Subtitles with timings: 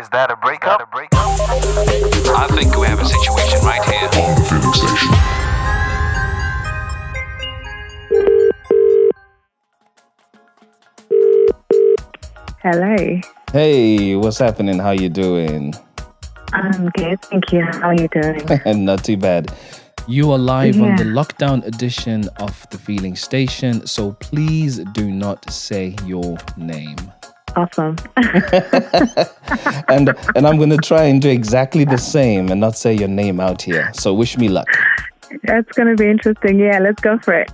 [0.00, 0.80] Is that a breakup?
[0.80, 1.20] A breakup?
[1.20, 4.08] I think we have a situation right here.
[4.14, 5.12] on the Feeling Station.
[12.62, 13.20] Hello.
[13.52, 14.78] Hey, what's happening?
[14.78, 15.74] How you doing?
[16.54, 17.62] I'm good, thank you.
[17.62, 18.40] How are you doing?
[18.64, 19.52] And not too bad.
[20.08, 25.50] You are live on the lockdown edition of the Feeling Station, so please do not
[25.52, 27.12] say your name.
[27.56, 27.96] Awesome.
[29.88, 33.40] And and I'm gonna try and do exactly the same and not say your name
[33.40, 33.90] out here.
[33.94, 34.68] So wish me luck.
[35.44, 36.58] That's going to be interesting.
[36.58, 37.50] Yeah, let's go for it.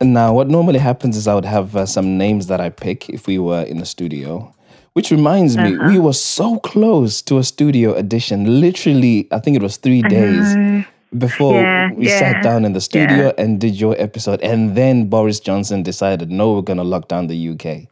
[0.00, 3.26] Now, what normally happens is I would have uh, some names that I pick if
[3.26, 4.54] we were in a studio.
[4.92, 8.60] Which reminds me, we were so close to a studio edition.
[8.60, 10.84] Literally, I think it was three days
[11.16, 13.32] before Yeah, we yeah, sat down in the studio yeah.
[13.38, 14.40] and did your episode.
[14.42, 17.86] And then Boris Johnson decided, no, we're going to lock down the UK.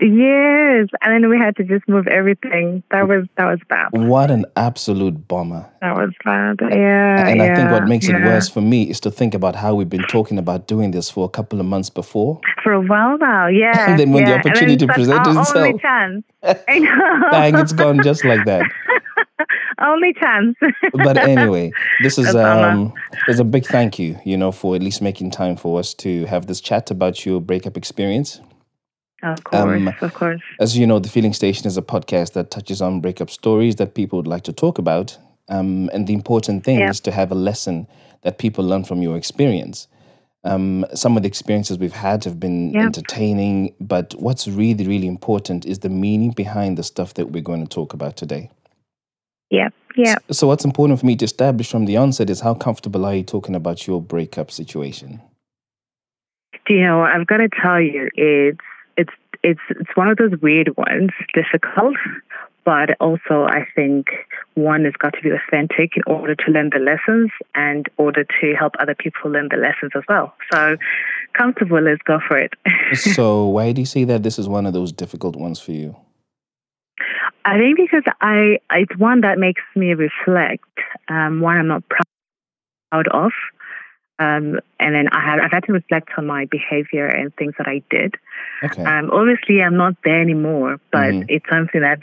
[0.00, 2.82] Yes, and then we had to just move everything.
[2.90, 3.88] That was that was bad.
[3.92, 5.68] What an absolute bomber.
[5.80, 6.58] That was bad.
[6.60, 7.28] Yeah.
[7.28, 8.24] And I think what makes it yeah.
[8.24, 11.24] worse for me is to think about how we've been talking about doing this for
[11.24, 12.40] a couple of months before.
[12.62, 13.46] for a while now.
[13.56, 13.90] Yeah.
[13.90, 14.36] And then when the yeah.
[14.36, 15.80] opportunity then presented that's our Only itself.
[15.80, 16.24] chance.
[16.68, 17.30] I know.
[17.30, 18.62] Bang, it's gone just like that.
[19.80, 20.56] only chance.
[20.92, 22.92] But anyway, this is um
[23.26, 26.24] there's a big thank you, you know, for at least making time for us to
[26.26, 28.40] have this chat about your breakup experience.
[29.22, 30.40] Of course, Um, of course.
[30.60, 33.94] As you know, the Feeling Station is a podcast that touches on breakup stories that
[33.94, 35.18] people would like to talk about.
[35.48, 36.90] Um, and the important thing Yeah.
[36.90, 37.86] is to have a lesson
[38.22, 39.86] that people learn from your experience.
[40.44, 42.82] Um, some of the experiences we've had have been Yeah.
[42.82, 47.62] entertaining, but what's really, really important is the meaning behind the stuff that we're going
[47.62, 48.50] to talk about today.
[49.50, 49.68] Yeah.
[49.96, 50.16] Yeah.
[50.30, 53.22] So, what's important for me to establish from the onset is how comfortable are you
[53.22, 55.20] talking about your breakup situation?
[56.66, 57.02] Do you know?
[57.02, 58.58] I've got to tell you, it's
[58.96, 61.96] it's it's it's one of those weird ones, difficult,
[62.64, 64.08] but also I think
[64.54, 68.54] one has got to be authentic in order to learn the lessons and order to
[68.58, 70.34] help other people learn the lessons as well.
[70.52, 70.76] So
[71.34, 72.54] comfortable, let's go for it.
[72.94, 75.96] so, why do you say that this is one of those difficult ones for you?
[77.44, 80.64] I think because I it's one that makes me reflect.
[81.08, 83.30] Um, one I'm not proud of.
[84.18, 87.68] Um, and then I have I've had to reflect on my behavior and things that
[87.68, 88.14] I did.
[88.62, 88.82] Okay.
[88.84, 91.26] Um, obviously, I'm not there anymore, but Mhm.
[91.28, 92.00] it's something that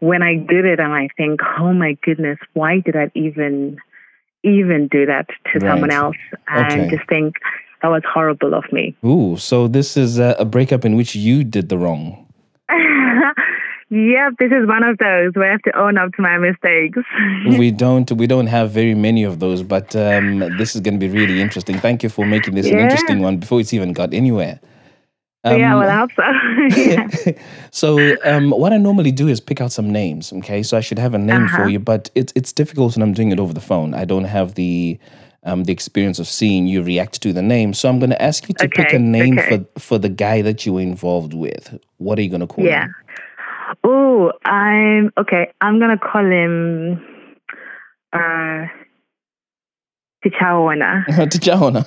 [0.00, 3.78] when I did it, and I think, oh my goodness, why did I even
[4.44, 6.16] even do that to someone else?
[6.46, 6.96] And Okay.
[6.96, 7.36] just think
[7.82, 8.94] that was horrible of me.
[9.04, 12.27] Ooh, so this is a, a breakup in which you did the wrong.
[13.90, 16.98] Yep, this is one of those where I have to own up to my mistakes.
[17.58, 21.06] we don't we don't have very many of those, but um, this is going to
[21.06, 21.78] be really interesting.
[21.78, 24.60] Thank you for making this an interesting one before it's even got anywhere.
[25.44, 26.80] yeah, Um, well, I hope so.
[26.82, 27.08] yeah.
[27.70, 30.32] so um, what I normally do is pick out some names.
[30.32, 31.66] Okay, so I should have a name for Uh-huh.
[31.68, 33.94] you, but it's it's difficult when I'm doing it over the phone.
[33.94, 34.98] I don't have the
[35.44, 37.72] um, the experience of seeing you react to the name.
[37.72, 39.48] So I'm going to ask you to pick a name okay.
[39.48, 41.78] for for the guy that you were involved with.
[41.98, 42.84] What are you going to call Yeah.
[42.86, 42.94] him?
[43.84, 45.52] Oh, I'm okay.
[45.60, 47.00] I'm gonna call him
[48.12, 48.66] uh
[50.24, 51.04] Tichawana.
[51.08, 51.84] T'Challa.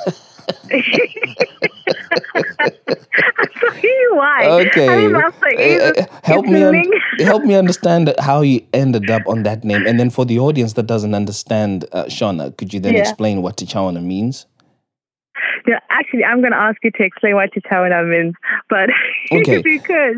[4.13, 4.45] Why?
[4.45, 4.87] Okay.
[4.87, 9.43] I mean, Uh, uh, help me un- help me understand how you ended up on
[9.43, 12.93] that name, and then for the audience that doesn't understand uh, Shona, could you then
[12.95, 13.01] Yeah.
[13.01, 14.45] explain what T'Challa means?
[15.67, 18.35] Yeah, actually, I'm gonna ask you to explain what Tichawana means,
[18.69, 18.89] but
[19.31, 19.61] Okay.
[19.61, 20.15] because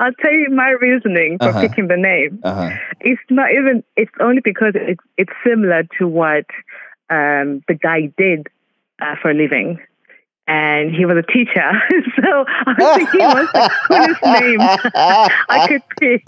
[0.00, 1.60] I'll tell you my reasoning for Uh-huh.
[1.60, 2.40] picking the name.
[2.42, 2.76] Uh huh.
[3.00, 3.82] It's not even.
[3.96, 6.46] It's only because it's it's similar to what
[7.10, 8.48] um, the guy did
[9.00, 9.78] uh, for a living.
[10.48, 11.72] And he was a teacher,
[12.22, 14.60] so I was thinking what's the coolest name
[15.48, 16.22] I could pick.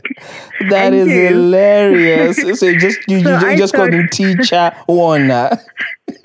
[0.62, 1.26] That Thank is you.
[1.28, 2.36] hilarious.
[2.58, 5.50] So you just you, So you, just called thought- him Teacher Warner.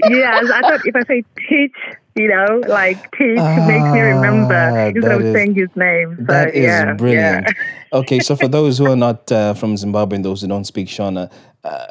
[0.09, 1.75] Yes, I thought if I say teach,
[2.15, 6.15] you know, like teach makes me Ah, remember instead of is- saying his name.
[6.19, 7.47] So, That is yeah, brilliant.
[7.47, 7.97] Yeah.
[7.99, 10.87] okay, so for those who are not uh, from Zimbabwe and those who don't speak
[10.87, 11.31] Shona,
[11.63, 11.85] uh,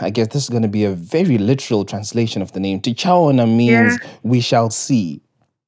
[0.00, 2.80] I guess this is going to be a very literal translation of the name.
[2.80, 5.20] Tichawana means we shall see.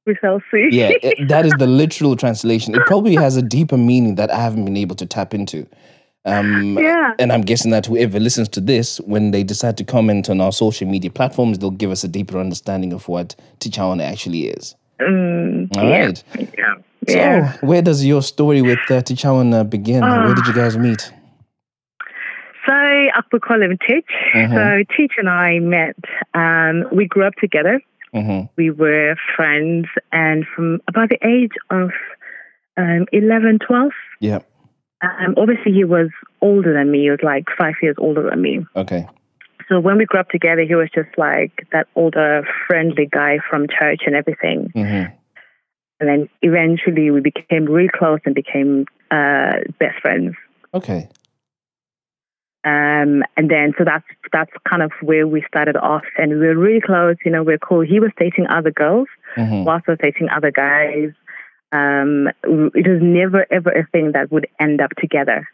[0.05, 0.67] We shall see.
[0.71, 2.75] Yeah, it- that is the literal translation.
[2.75, 5.67] It probably has a deeper meaning that I haven't been able to tap into.
[6.25, 7.13] Um, Yeah.
[7.19, 10.51] And I'm guessing that whoever listens to this, when they decide to comment on our
[10.51, 14.75] social media platforms, they'll give us a deeper understanding of what Tichawana actually is.
[14.99, 16.05] Mm, All yeah.
[16.05, 16.23] right.
[17.07, 17.51] Yeah.
[17.51, 20.01] So, where does your story with uh, Tichawana begin?
[20.01, 21.11] Where did you guys meet?
[22.67, 24.05] So I could call him Teach.
[24.35, 24.53] Mhm.
[24.53, 25.95] So Teach and I met.
[26.35, 27.81] Um, we grew up together.
[28.13, 31.89] hmm We were friends, and from about the age of
[32.77, 34.39] um, 11, 12, Yeah.
[35.01, 36.09] Um, obviously, he was
[36.41, 37.01] older than me.
[37.03, 38.65] He was like five years older than me.
[38.75, 39.07] Okay.
[39.67, 43.67] So when we grew up together, he was just like that older, friendly guy from
[43.67, 44.69] church and everything.
[44.73, 45.05] hmm
[45.99, 50.35] And then eventually we became really close and became uh, best friends.
[50.73, 51.09] Okay.
[52.63, 56.55] Um, and then so that's that's kind of where we started off, and we were
[56.55, 57.15] really close.
[57.25, 57.81] You know, we're cool.
[57.81, 61.09] He was dating other girls, hmm whilst I was dating other guys.
[61.71, 65.47] Um, it was never ever a thing that would end up together.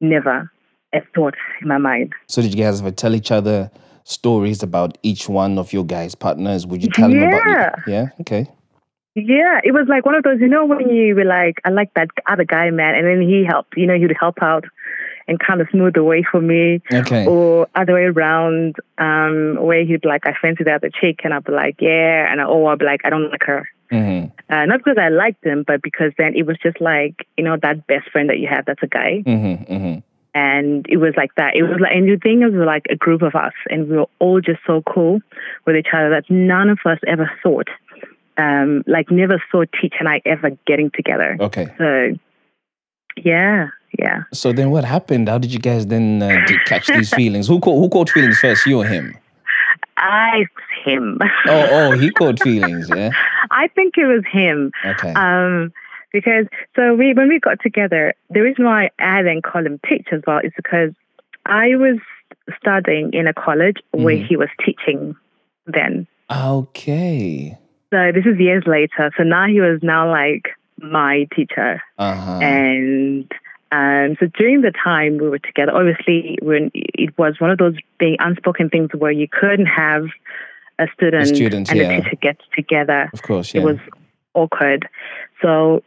[0.00, 0.50] Never
[0.92, 2.14] a thought in my mind.
[2.26, 3.70] So did you guys ever tell each other
[4.04, 6.66] stories about each one of your guys' partners?
[6.66, 7.74] Would you tell them about Yeah.
[7.86, 8.08] Yeah.
[8.20, 8.48] Okay.
[9.14, 11.92] Yeah, it was like one of those, you know, when you were like, I like
[11.94, 14.64] that other guy, man, and then he helped, you know, he would help out
[15.30, 17.24] and kind of smooth the way for me, Okay.
[17.26, 21.32] or other way around, um, where he'd be like, I fancy the other chick, and
[21.32, 23.68] I'd be like, yeah, and I, or I'd be like, I don't like her.
[23.90, 27.44] hmm Uh, not because I liked him, but because then it was just like, you
[27.44, 29.22] know, that best friend that you have that's a guy.
[29.24, 29.98] hmm hmm
[30.34, 31.54] And it was like that.
[31.54, 34.10] It was like, and the thing is, like a group of us, and we were
[34.18, 35.20] all just so cool
[35.64, 37.68] with each other that none of us ever thought,
[38.36, 41.36] um, like never saw Teach and I ever getting together.
[41.48, 41.66] Okay.
[41.78, 42.16] So,
[43.16, 44.22] yeah, yeah.
[44.32, 45.28] So then, what happened?
[45.28, 47.48] How did you guys then uh, catch these feelings?
[47.48, 48.66] Who caught, who caught feelings first?
[48.66, 49.16] You or him?
[49.96, 50.46] I
[50.84, 51.18] him.
[51.46, 52.88] Oh, oh, he caught feelings.
[52.94, 53.10] Yeah.
[53.50, 54.72] I think it was him.
[54.84, 55.12] Okay.
[55.12, 55.72] Um,
[56.12, 60.06] because so we when we got together, the reason why I then call him Teach
[60.12, 60.90] as well is because
[61.46, 61.98] I was
[62.58, 64.26] studying in a college where Mhm.
[64.26, 65.14] he was teaching
[65.66, 66.06] then.
[66.30, 67.56] Okay.
[67.92, 69.10] So this is years later.
[69.16, 70.48] So now he was now like
[70.80, 71.82] my teacher.
[71.98, 72.38] Uh huh.
[72.38, 73.30] And
[73.72, 77.76] um, so during the time we were together, obviously when it was one of those
[77.98, 80.06] big unspoken things where you couldn't have
[80.78, 81.90] a student, student, and yeah.
[81.90, 83.10] a teacher get together.
[83.12, 83.54] Of course.
[83.54, 83.60] Yeah.
[83.60, 83.78] It was
[84.34, 84.88] awkward.
[85.42, 85.84] So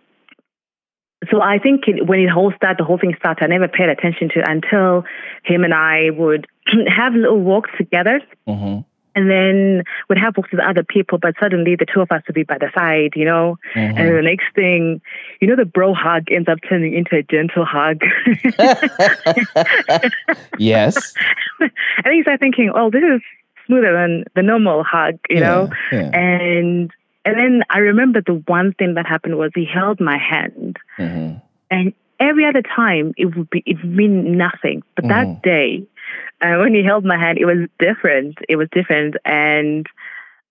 [1.32, 3.90] so I think it, when it whole started, the whole thing started, I never paid
[3.90, 5.04] attention to it until
[5.44, 6.48] him and I would
[6.88, 8.80] have little walks together hmm
[9.16, 12.34] and then would have walks with other people, but suddenly the two of us would
[12.34, 13.58] be by the side, you know?
[13.76, 13.98] Mm-hmm.
[13.98, 15.02] And the next thing,
[15.40, 18.02] you know, the bro hug ends up turning into a gentle hug.
[20.58, 21.14] yes.
[21.60, 21.72] and
[22.04, 23.22] then you start thinking, oh, this is
[23.66, 25.70] smoother than the normal hug, you know?
[25.92, 26.10] Yeah.
[26.14, 26.92] And
[27.26, 31.34] and then I remember the one thing that happened was he held my hand, hmm
[31.72, 34.84] and every other time it would be it would mean nothing.
[34.96, 35.10] But Mhm.
[35.10, 35.84] that day,
[36.42, 38.38] uh, when he held my hand, it was different.
[38.50, 39.86] It was different, and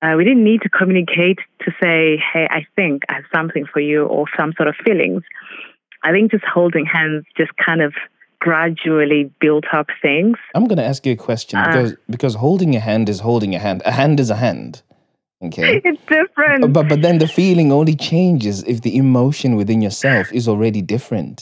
[0.02, 3.80] uh, we didn't need to communicate to say, "Hey, I think I have something for
[3.80, 5.22] you" or some sort of feelings.
[6.02, 7.94] I think just holding hands just kind of
[8.40, 10.36] gradually built up things.
[10.54, 11.66] I'm going to ask you a question Uh.
[11.66, 13.82] because because holding a hand is holding a hand.
[13.84, 14.82] A hand is a hand.
[15.44, 15.80] Okay.
[15.88, 16.72] It's different.
[16.72, 21.36] But but then the feeling only changes if the emotion within yourself is already different.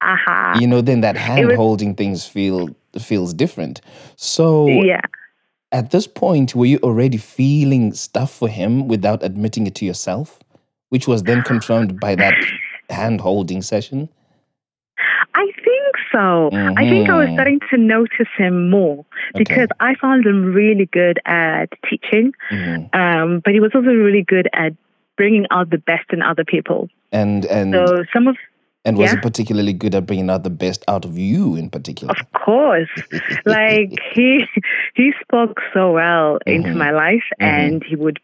[0.00, 0.56] Aha.
[0.60, 3.80] You know, then that hand holding things feel feels different.
[4.16, 5.00] So Yeah.
[5.72, 10.38] at this point, were you already feeling stuff for him without admitting it to yourself,
[10.88, 12.34] which was then confirmed by that
[12.90, 14.08] hand holding session?
[15.34, 16.50] I think so.
[16.76, 17.34] I think I was Mhm.
[17.34, 19.04] starting to notice him more
[19.34, 22.92] because I found him really good at teaching, Mhm.
[22.94, 24.72] um, but he was also really good at
[25.16, 26.88] bringing out the best in other people.
[27.12, 28.36] And and So some of,
[28.88, 29.16] and was yeah.
[29.16, 32.14] he particularly good at bringing out the best out of you in particular?
[32.18, 32.88] of course,
[33.46, 34.46] like he
[34.94, 36.76] he spoke so well into Mhm.
[36.76, 37.46] my life, Mhm.
[37.46, 38.18] and he would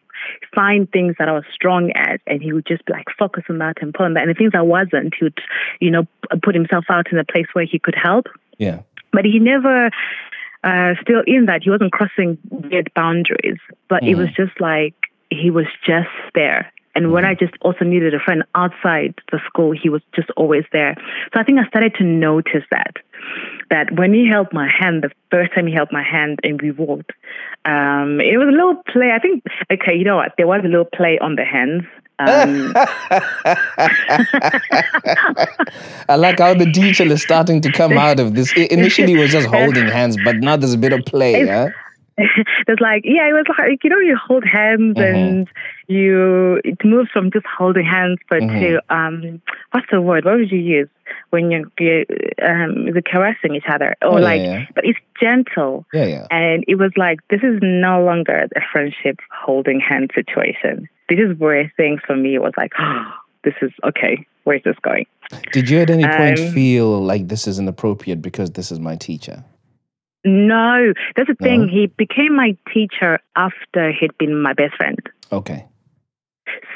[0.55, 3.59] find things that I was strong at, and he would just be like focus on
[3.59, 4.23] that and pull on that.
[4.23, 5.39] And the things I wasn't, he would,
[5.81, 6.07] you know,
[6.43, 8.27] put himself out in a place where he could help.
[8.59, 8.79] Yeah.
[9.13, 9.91] but he never
[10.65, 14.95] uh, still in that he wasn't crossing weird boundaries but it was just like
[15.31, 19.73] he was just there and when i just also needed a friend outside the school
[19.73, 20.95] he was just always there
[21.33, 22.95] so i think i started to notice that
[23.71, 26.71] that when he held my hand the first time he held my hand and we
[26.71, 27.13] walked
[27.65, 30.69] um, it was a little play i think okay you know what there was a
[30.69, 31.85] little play on the hands
[32.21, 32.73] um,
[36.09, 38.53] I like how the detail is starting to come out of this.
[38.57, 41.47] I- Initially, it was just holding hands, but now there's a bit of play.
[41.47, 41.71] Huh?
[42.67, 45.15] there's like yeah it was like you know you hold hands Mhm.
[45.15, 45.49] and
[45.89, 48.61] you it moves from just holding hands but Mhm.
[48.61, 49.43] to um
[49.73, 50.89] what's the word what would you use
[51.31, 52.05] when you're, you
[52.43, 54.65] um the caressing each other or Oh, yeah, like yeah.
[54.75, 56.27] but it's gentle Yeah, yeah.
[56.31, 61.37] and it was like this is no longer a friendship holding hand situation this is
[61.39, 63.13] where things for me was like oh,
[63.45, 65.07] this is okay where's this going
[65.53, 68.95] Did you at any point Um, feel like this is inappropriate because this is my
[68.97, 69.43] teacher?
[70.25, 74.99] No that's the thing he became my teacher after he'd been my best friend
[75.35, 75.67] Okay.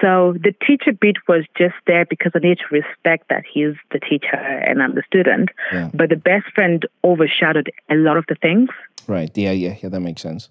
[0.01, 4.01] So the teacher bit was just there because I need to respect that he's the
[4.01, 5.51] teacher and I'm the student.
[5.73, 5.91] Yeah.
[5.95, 8.71] But the best friend overshadowed a lot of the things.
[9.07, 9.31] Right.
[9.37, 10.51] Yeah, yeah, yeah, that makes sense.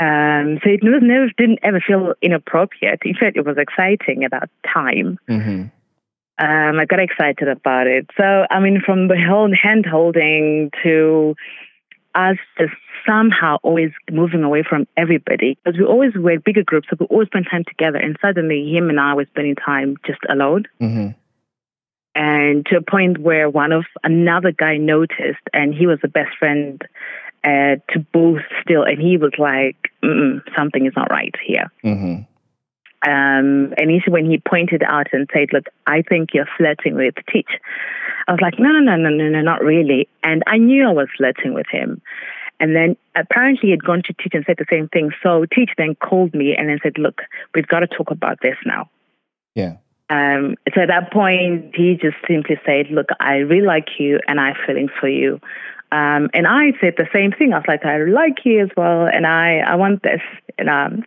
[0.00, 3.00] Um, so it was never didn't ever feel inappropriate.
[3.04, 5.18] In fact, it was exciting at that time.
[5.26, 5.64] hmm
[6.38, 8.08] Um, I got excited about it.
[8.16, 11.34] So I mean, from the whole hand holding to
[12.18, 12.74] us just
[13.06, 17.28] somehow always moving away from everybody because we always were bigger groups, so we always
[17.28, 17.98] spent time together.
[17.98, 20.64] And suddenly, him and I were spending time just alone.
[20.78, 21.08] hmm
[22.14, 26.36] and to a point where one of another guy noticed, and he was the best
[26.36, 26.82] friend
[27.44, 29.76] uh, to both still, and he was like,
[30.56, 32.22] "Something is not right here." hmm
[33.06, 37.14] Um, and he, when he pointed out and said, "Look, I think you're flirting with
[37.32, 37.50] Teach,"
[38.26, 40.92] I was like, "No, no, no, no, no, no, not really." And I knew I
[40.92, 42.02] was flirting with him.
[42.60, 45.12] And then apparently he'd gone to Teach and said the same thing.
[45.22, 47.22] So Teach then called me and then said, "Look,
[47.54, 48.90] we've got to talk about this now."
[49.54, 49.76] Yeah.
[50.10, 54.40] Um, so at that point, he just simply said, "Look, I really like you, and
[54.40, 55.40] I'm feeling for you."
[55.90, 57.52] Um, and I said the same thing.
[57.52, 60.20] I was like, "I like you as well, and I, I want this."
[60.58, 61.04] And um,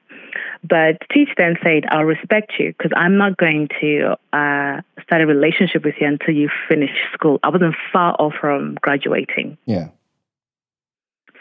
[0.63, 5.25] but Teach then said, "I'll respect you because I'm not going to uh, start a
[5.25, 9.87] relationship with you until you finish school." I wasn't far off from graduating, Yeah.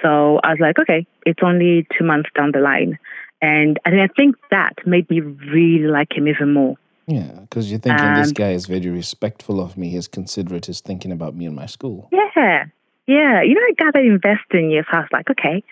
[0.03, 2.99] so I was like, "Okay, it's only two months down the line,"
[3.43, 6.77] and and I think that made me really like him even more.
[7.07, 9.89] Yeah, because you're thinking this Um, guy is very respectful of me.
[9.91, 10.67] He's considerate.
[10.67, 12.09] He's thinking about me and my school.
[12.13, 12.67] Yeah,
[13.07, 13.43] yeah.
[13.43, 14.85] You know, I gotta invest in you.
[14.85, 15.63] So I was like, okay.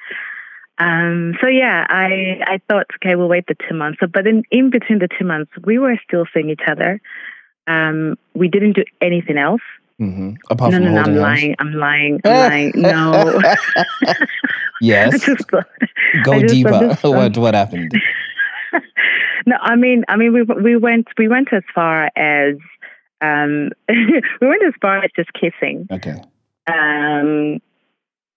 [0.78, 3.98] Um, so yeah, I I thought, okay, we'll wait the two months.
[4.00, 7.00] So, but in in between the two months, we were still seeing each other.
[7.66, 9.60] Um, we didn't do anything else.
[9.98, 11.54] hmm Apart no, from no, no, I'm lying.
[11.58, 12.20] I'm lying.
[12.24, 12.72] I'm lying.
[12.76, 13.40] No.
[14.80, 15.20] Yes.
[15.24, 15.50] just
[16.24, 16.96] Go just deeper.
[17.02, 17.92] what what happened?
[19.46, 22.54] no, I mean, I mean, we we went we went as far as
[23.20, 25.88] um, we went as far as just kissing.
[25.90, 26.22] Okay.
[26.66, 27.60] Um,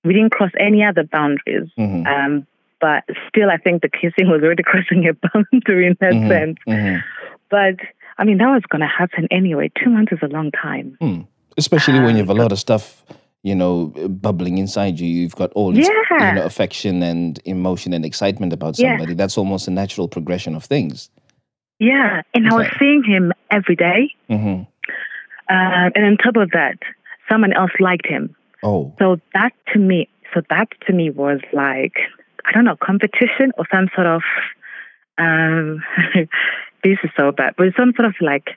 [0.04, 1.70] we didn't cross any other boundaries.
[1.78, 2.48] hmm Um,
[2.80, 6.58] but still, I think the kissing was already crossing a boundary in that Mhm, sense.
[6.68, 7.04] mhm.
[7.50, 7.76] But
[8.18, 9.72] I mean, that was going to happen anyway.
[9.84, 10.98] Two months is a long time.
[11.00, 11.22] Hmm.
[11.58, 13.04] Especially when you have a Um, lot of stuff,
[13.44, 13.88] you know,
[14.28, 15.08] bubbling inside you.
[15.08, 18.90] You've got all this, you know, affection and emotion and excitement about Yeah.
[18.92, 19.14] somebody.
[19.16, 21.10] That's almost a natural progression of things.
[21.80, 24.14] Yeah, and I was seeing him every day.
[25.50, 26.78] Uh, and on top of that,
[27.30, 28.36] someone else liked him.
[28.64, 31.94] Oh, So that to me, so that to me was like,
[32.46, 34.22] I don't know, competition or some sort of,
[35.18, 35.84] um,
[36.84, 38.52] this is so bad, but some sort of like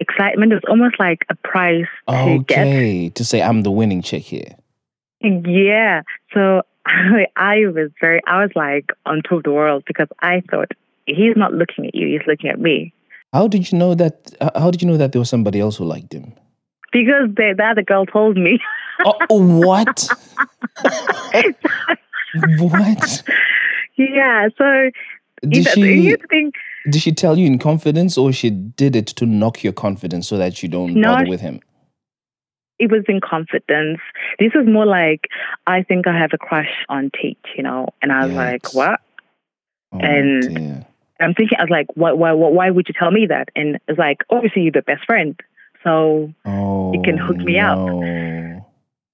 [0.00, 0.52] excitement.
[0.52, 2.66] It's almost like a prize to get.
[2.66, 3.08] okay.
[3.10, 4.56] To say I'm the winning chick here.
[5.20, 6.02] Yeah.
[6.34, 6.62] So
[7.36, 10.72] I was very, I was like on top of the world because I thought
[11.06, 12.92] he's not looking at you, he's looking at me.
[13.32, 14.34] How did you know that?
[14.54, 16.32] How did you know that there was somebody else who liked him?
[16.96, 18.58] Because the, the other girl told me.
[19.04, 20.08] Oh, what?
[22.58, 23.22] what?
[23.96, 24.48] yeah.
[24.56, 24.90] So
[25.46, 26.52] Did she the thing.
[26.90, 30.38] did she tell you in confidence, or she did it to knock your confidence so
[30.38, 31.60] that you don't No, bother with him?
[32.78, 34.00] It was in confidence.
[34.38, 35.28] This was more like,
[35.66, 37.88] I think I have a crush on Teach, you know?
[38.02, 39.00] And I was like, what?
[39.92, 40.86] Oh, And- dear.
[41.18, 43.48] I'm thinking, I was like, why, why, why would you tell me that?
[43.56, 45.38] And it's like, obviously, you're the best friend.
[45.86, 47.78] So, Oh, can hook me up.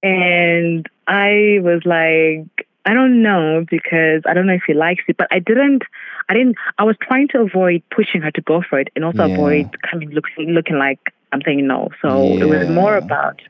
[0.02, 5.17] and I was like, I don't know because I don't know if he likes it,
[5.19, 5.83] but I didn't,
[6.29, 9.26] I didn't, I was trying to avoid pushing her to go for it and also
[9.26, 9.35] Yeah.
[9.35, 10.99] avoid coming looking, looking like
[11.33, 11.91] I'm saying no.
[12.00, 13.41] So it was more about,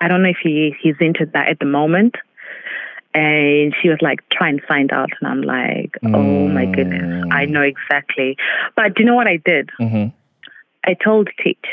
[0.00, 2.14] I don't know if he, he's into that at the moment.
[3.12, 5.10] And she was like, try and find out.
[5.20, 7.50] And I'm like, oh my goodness, I Mm.
[7.50, 8.36] know exactly.
[8.76, 9.70] But do you know what I did?
[9.80, 10.12] Mhm,
[10.86, 11.66] I told Teach.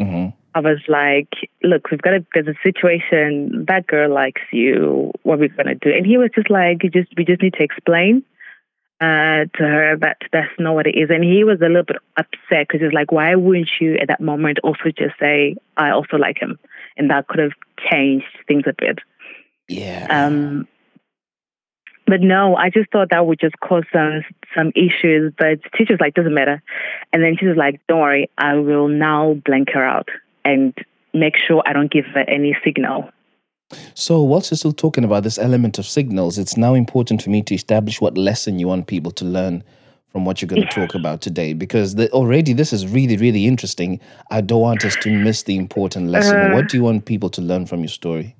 [0.00, 0.32] Mhm.
[0.54, 1.28] I was like,
[1.62, 3.66] look, we've got a, there's a situation.
[3.68, 5.12] That girl likes you.
[5.22, 5.90] What are we going to do?
[5.96, 8.24] And he was just like, you just, we just need to explain
[9.00, 11.08] uh, to her that that's not what it is.
[11.10, 14.20] And he was a little bit upset because he's like, why wouldn't you at that
[14.20, 16.58] moment also just say, I also like him?
[16.96, 17.52] And that could have
[17.90, 18.98] changed things a bit.
[19.68, 20.06] Yeah.
[20.10, 20.66] Um,
[22.10, 24.22] but no, I just thought that would just cause some
[24.56, 25.32] some issues.
[25.38, 26.62] But teacher's like, doesn't matter.
[27.12, 30.08] And then she was like, don't worry, I will now blank her out
[30.44, 30.76] and
[31.14, 33.10] make sure I don't give her any signal.
[33.94, 37.42] So, whilst you're still talking about this element of signals, it's now important for me
[37.42, 39.62] to establish what lesson you want people to learn
[40.10, 43.46] from what you're going to talk about today, because the, already this is really, really
[43.46, 44.00] interesting.
[44.32, 46.36] I don't want us to miss the important lesson.
[46.36, 46.54] Uh.
[46.54, 48.34] what do you want people to learn from your story?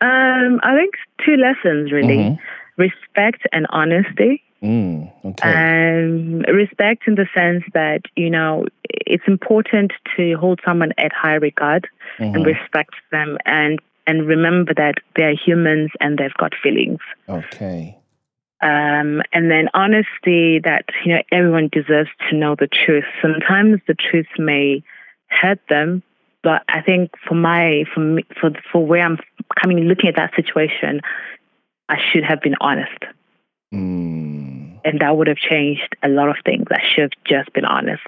[0.00, 2.38] Um, I think two lessons really: Mhm.
[2.76, 4.42] respect and honesty.
[4.62, 5.48] Mm, okay.
[5.48, 11.34] Um, respect in the sense that, you know, it's important to hold someone at high
[11.36, 11.86] regard
[12.18, 12.46] and Mhm.
[12.46, 16.98] respect them and, and remember that they're humans and they've got feelings.
[17.28, 17.96] Okay.
[18.60, 23.04] Um, and then honesty that, you know, everyone deserves to know the truth.
[23.22, 24.82] Sometimes the truth may
[25.28, 26.02] hurt them,
[26.42, 29.18] but I think for my, for me, for, for where I'm
[29.60, 31.00] coming, looking at that situation,
[31.88, 32.98] I should have been honest.
[33.74, 36.66] Mm, and that would have changed a lot of things.
[36.70, 38.06] I should have just been honest.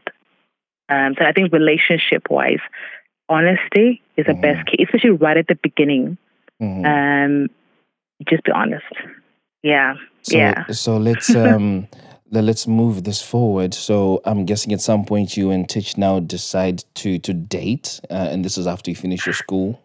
[0.88, 2.60] Um, so I think relationship wise,
[3.28, 6.18] honesty is the best key, especially right at the beginning.
[6.60, 6.84] mhm.
[6.84, 7.48] Um,
[8.28, 8.84] just be honest.
[9.62, 10.66] Yeah, So, yeah.
[10.68, 11.86] so let's um
[12.30, 13.74] let's move this forward.
[13.74, 18.28] So I'm guessing at some point you and Titch now decide to to date, uh,
[18.30, 19.80] and this is after you finish your school.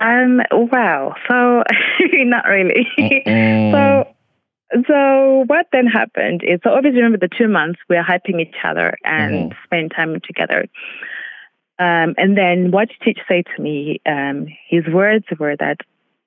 [0.00, 1.14] Um, wow.
[1.28, 1.62] So
[2.12, 2.86] not really.
[2.98, 3.72] Mm-mm.
[3.72, 4.14] so
[4.88, 8.56] so what then happened is so obviously remember the two months we are hyping each
[8.64, 10.66] other and spend time together.
[11.78, 14.00] Um, and then what did Teach say to me?
[14.06, 15.78] Um, his words were that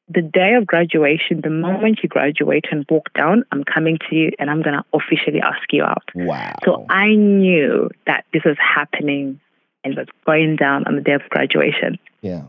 [0.09, 4.31] the day of graduation, the moment you graduate and walk down, I'm coming to you
[4.39, 6.03] and I'm gonna officially ask you out.
[6.15, 6.55] Wow.
[6.63, 9.39] So I knew that this was happening
[9.83, 12.43] and was going down on the day of graduation yeah.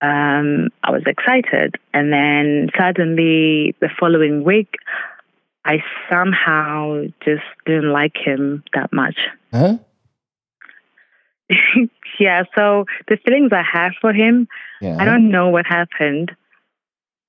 [0.00, 1.76] um, I was excited.
[1.92, 4.74] And then suddenly the following week,
[5.64, 9.16] I somehow just didn't like him that much.
[9.52, 9.78] Huh?
[12.20, 14.48] yeah, so the feelings I have for him,
[14.80, 14.96] Yeah.
[14.98, 16.32] I don't know what happened.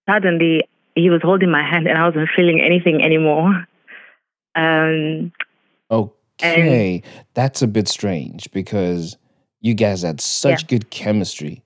[0.09, 0.63] Suddenly,
[0.95, 3.65] he was holding my hand and I wasn't feeling anything anymore.
[4.55, 5.31] Um,
[5.89, 7.01] Okay,
[7.33, 9.17] that's a bit strange because
[9.61, 10.67] you guys had such Yeah.
[10.67, 11.63] good chemistry.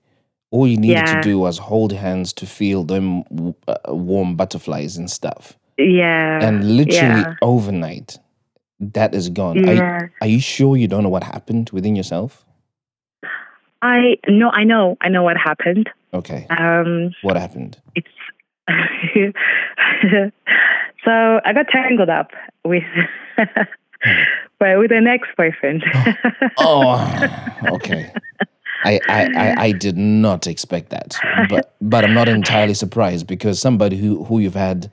[0.50, 1.14] All you needed Yeah.
[1.16, 3.22] to do was hold hands to feel them
[3.68, 5.58] uh, warm butterflies and stuff.
[5.78, 6.38] yeah.
[6.46, 7.34] And literally yeah.
[7.42, 8.18] overnight,
[8.80, 9.58] that is gone.
[9.68, 10.00] Are, you, yeah.
[10.20, 12.44] are you sure you don't know what happened within yourself?
[13.82, 15.90] I know, I know, I know what happened.
[16.14, 17.78] Okay, Um, what happened?
[17.94, 18.06] it's
[21.04, 22.30] so I got tangled up
[22.64, 22.82] with
[24.60, 25.84] well, with an ex boyfriend.
[26.58, 26.98] Oh,
[27.68, 28.12] okay.
[28.84, 31.16] I, I, I, I did not expect that,
[31.48, 34.90] but but I'm not entirely surprised because somebody who, who you've had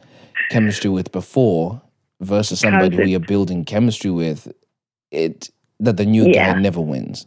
[0.50, 1.82] chemistry with before
[2.22, 4.52] versus somebody who you're building chemistry with,
[5.12, 6.54] it that the new Yeah.
[6.54, 7.26] guy never wins.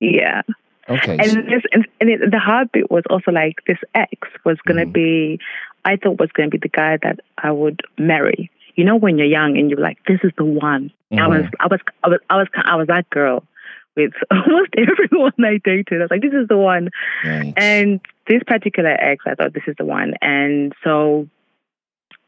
[0.00, 0.42] yeah,
[0.88, 4.56] Okay, and this and, and it, the hard bit was also like this ex was
[4.66, 4.92] gonna Mhm.
[4.92, 5.40] be,
[5.84, 8.50] I thought was gonna be the guy that I would marry.
[8.76, 10.90] You know, when you're young and you're like, this is the one.
[11.12, 11.28] I Mhm.
[11.28, 13.42] was, I was, I was, I was, I was that girl
[13.96, 16.00] with almost everyone I dated.
[16.00, 16.90] I was like, this is the one.
[17.24, 17.52] right.
[17.56, 20.14] And this particular ex, I thought this is the one.
[20.20, 21.28] And so,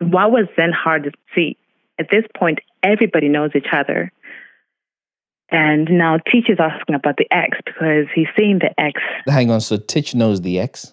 [0.01, 1.57] what was then hard to see?
[1.99, 4.11] At this point, everybody knows each other.
[5.51, 9.01] And now teacher's asking about the X because he's seeing the X.
[9.27, 10.93] Hang on, so Titch knows the X?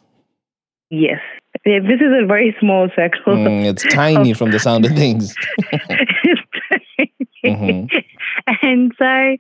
[0.89, 1.19] Yes.
[1.65, 3.33] Yeah, This is a very small circle.
[3.35, 5.35] Mm, it's tiny from the sound of things.
[7.43, 7.87] Mhm.
[8.63, 9.35] And so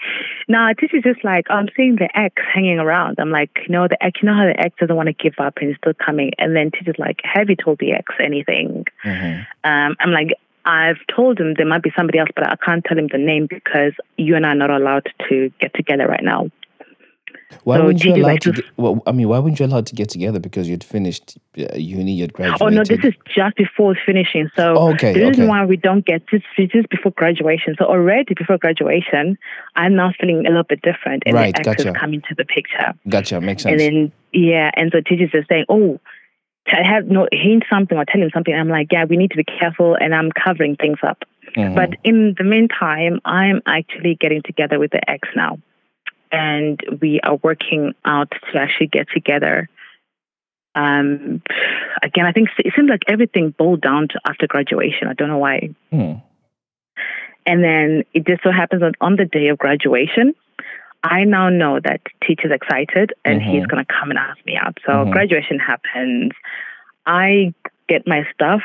[0.47, 3.15] now teacher's just like, I'm seeing the X hanging around.
[3.19, 5.33] I'm like, you know, the X, you know how the X doesn't want to give
[5.39, 6.31] up and he's still coming.
[6.37, 8.85] And then teacher's like, have you told the X anything?
[9.03, 9.39] Mhm.
[9.63, 10.29] Um, I'm like,
[10.65, 13.47] I've told him there might be somebody else, but I can't tell him the name
[13.49, 16.49] because you and I are not allowed to get together right now.
[17.63, 18.51] Why So weren't you allowed to?
[18.53, 21.75] Get, well, I mean, why weren't you allowed to get together because you'd finished uh,
[21.75, 22.61] uni, you'd graduated?
[22.61, 24.49] Oh no, this is just before finishing.
[24.55, 25.49] So Oh, okay, the reason okay.
[25.49, 27.75] why we don't get this this is before graduation.
[27.77, 29.37] So already before graduation,
[29.75, 31.89] I'm now feeling a little bit different, and Right, the ex gotcha.
[31.91, 32.93] is coming to the picture.
[33.07, 33.73] Gotcha, makes sense.
[33.73, 35.99] And then yeah, and so teachers are saying, oh.
[36.67, 38.53] I have no hint something or tell him something.
[38.53, 41.23] I'm like, yeah, we need to be careful, and I'm covering things up.
[41.55, 41.75] Mhm.
[41.75, 45.59] But in the meantime, I'm actually getting together with the ex now.
[46.31, 49.69] And we are working out to actually get together.
[50.73, 51.41] Um,
[52.01, 55.07] again, I think it seems like everything boiled down to after graduation.
[55.07, 55.69] I don't know why.
[55.91, 56.13] Hmm.
[57.45, 60.33] And then it just so happens that on the day of graduation,
[61.05, 63.69] I now know that teacher's excited and he's Mhm.
[63.69, 64.79] going to come and ask me out.
[64.85, 65.11] So Mhm.
[65.11, 66.31] graduation happens.
[67.05, 67.53] I
[67.87, 68.63] get my stuff.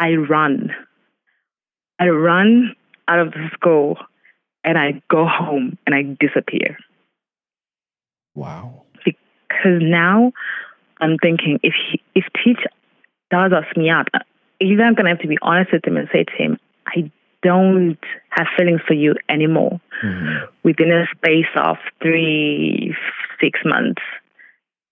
[0.00, 0.74] I run.
[2.00, 2.74] I run
[3.06, 3.98] out of the school
[4.64, 6.76] and I go home and I disappear.
[8.34, 8.82] Wow.
[9.04, 10.32] Because now
[11.00, 12.70] I'm thinking if he, if teacher
[13.30, 14.08] does ask me out,
[14.58, 17.10] either I'm going to have to be honest with him and say to him, I
[17.42, 17.98] don't
[18.30, 19.80] have feelings for you anymore.
[20.02, 20.48] Mhm.
[20.62, 22.94] Within a space of three,
[23.40, 24.02] six months.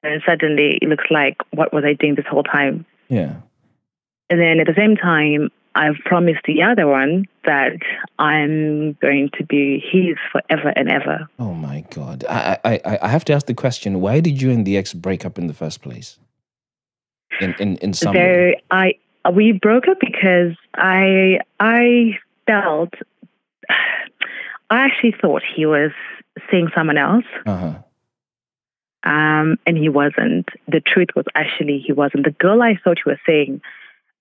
[0.03, 2.87] And suddenly it looks like, what was I doing this whole time?
[3.09, 3.35] Yeah.
[4.31, 7.79] And then at the same time, I've promised the other one that
[8.19, 11.29] I'm going to be his forever and ever.
[11.39, 12.25] Oh my God.
[12.29, 15.25] I, I, I have to ask the question why did you and the ex break
[15.25, 16.19] up in the first place?
[17.41, 18.95] In, in, in some So I,
[19.33, 22.95] we broke up because I, I felt,
[24.71, 25.93] I actually thought he was
[26.51, 27.25] seeing someone else.
[27.47, 27.75] Uh-huh.
[29.05, 30.49] Um, and he wasn't.
[30.67, 32.25] The truth was actually he wasn't.
[32.25, 33.61] The girl I thought he was seeing,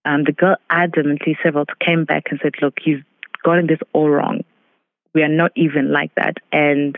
[0.06, 3.04] um, the girl adamantly several came back and said, "Look, you've
[3.44, 4.44] gotten this all wrong.
[5.14, 6.98] We are not even like that." And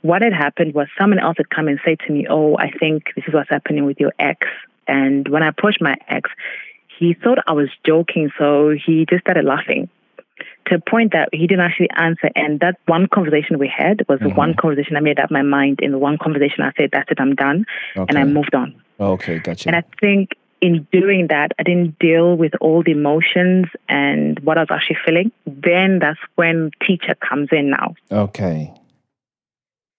[0.00, 3.12] what had happened was someone else had come and said to me, "Oh, I think
[3.14, 4.48] this is what's happening with your ex."
[4.88, 6.30] And when I approached my ex,
[6.98, 9.90] he thought I was joking, so he just started laughing
[10.66, 12.30] to a point that he didn't actually answer.
[12.36, 14.60] And that one conversation we had was the one mm-hmm.
[14.60, 15.80] conversation I made up my mind.
[15.80, 18.80] In the one conversation, I said, "That's it, I'm done," and I moved on.
[19.00, 19.68] Okay, gotcha.
[19.68, 24.56] And I think in doing that, I didn't deal with all the emotions and what
[24.58, 25.32] I was actually feeling.
[25.44, 27.94] Then that's when teacher comes in now.
[28.10, 28.72] okay.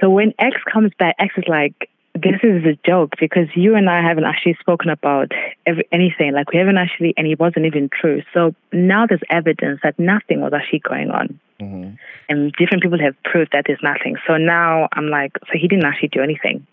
[0.02, 3.90] So when X comes back, X is like, this is a joke because you and
[3.90, 5.32] I haven't actually spoken about
[5.66, 6.34] every, anything.
[6.34, 8.22] Like we haven't actually, and it wasn't even true.
[8.34, 11.40] So now there's evidence that nothing was actually going on.
[11.60, 11.90] hmm
[12.30, 14.16] And different people have proved that there's nothing.
[14.28, 16.68] So now I'm like, so he didn't actually do anything.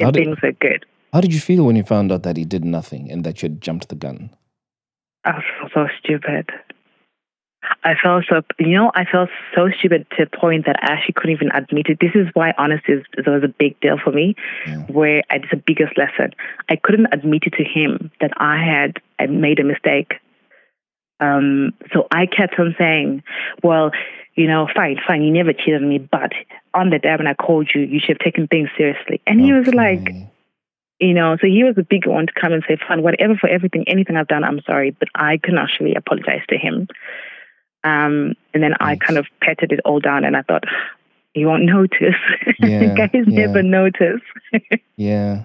[0.00, 0.86] How did, things are good.
[1.12, 3.48] how did you feel when you found out that he did nothing and that you
[3.48, 4.30] had jumped the gun?
[5.24, 6.50] I felt so stupid.
[7.84, 11.14] I felt so, you know, I felt so stupid to the point that I actually
[11.14, 11.98] couldn't even admit it.
[12.00, 14.34] This is why honesty is, is was a big deal for me,
[14.66, 14.82] Yeah.
[14.86, 16.32] where it's the biggest lesson.
[16.68, 20.14] I couldn't admit it to him that I had I made a mistake.
[21.20, 23.22] Um, so I kept on saying,
[23.62, 23.90] well,
[24.34, 26.32] you know, fine, fine, you never cheated on me, but
[26.72, 29.20] on the day when I called you, you should have taken things seriously.
[29.26, 30.08] And he was like,
[30.98, 33.48] you know, so he was the big one to come and say, fine, whatever for
[33.48, 34.92] everything, anything I've done, I'm sorry.
[34.92, 36.88] But I couldn't actually apologize to him.
[37.84, 40.64] Um, and then I kind of petted it all down and I thought,
[41.34, 42.14] you won't notice.
[42.58, 43.46] Yeah, Guys yeah.
[43.46, 44.20] never notice.
[44.96, 45.44] yeah.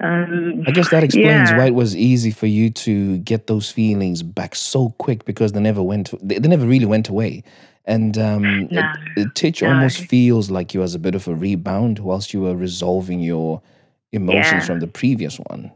[0.00, 1.58] Um, I guess that explains Yeah.
[1.58, 5.60] why it was easy for you to get those feelings back so quick because they
[5.60, 6.12] never went.
[6.26, 7.44] They, they never really went away.
[7.84, 8.80] And um, No,
[9.16, 9.68] it, it, Titch no.
[9.68, 13.60] almost feels like you was a bit of a rebound whilst you were resolving your
[14.12, 14.60] emotions Yeah.
[14.60, 15.70] from the previous one.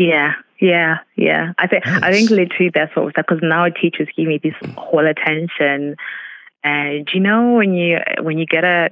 [0.00, 1.52] Yeah, yeah, yeah.
[1.58, 4.54] I think I think literally that's what was that because now teachers give me this
[4.78, 5.96] whole attention.
[6.64, 8.88] And you know when you when you get a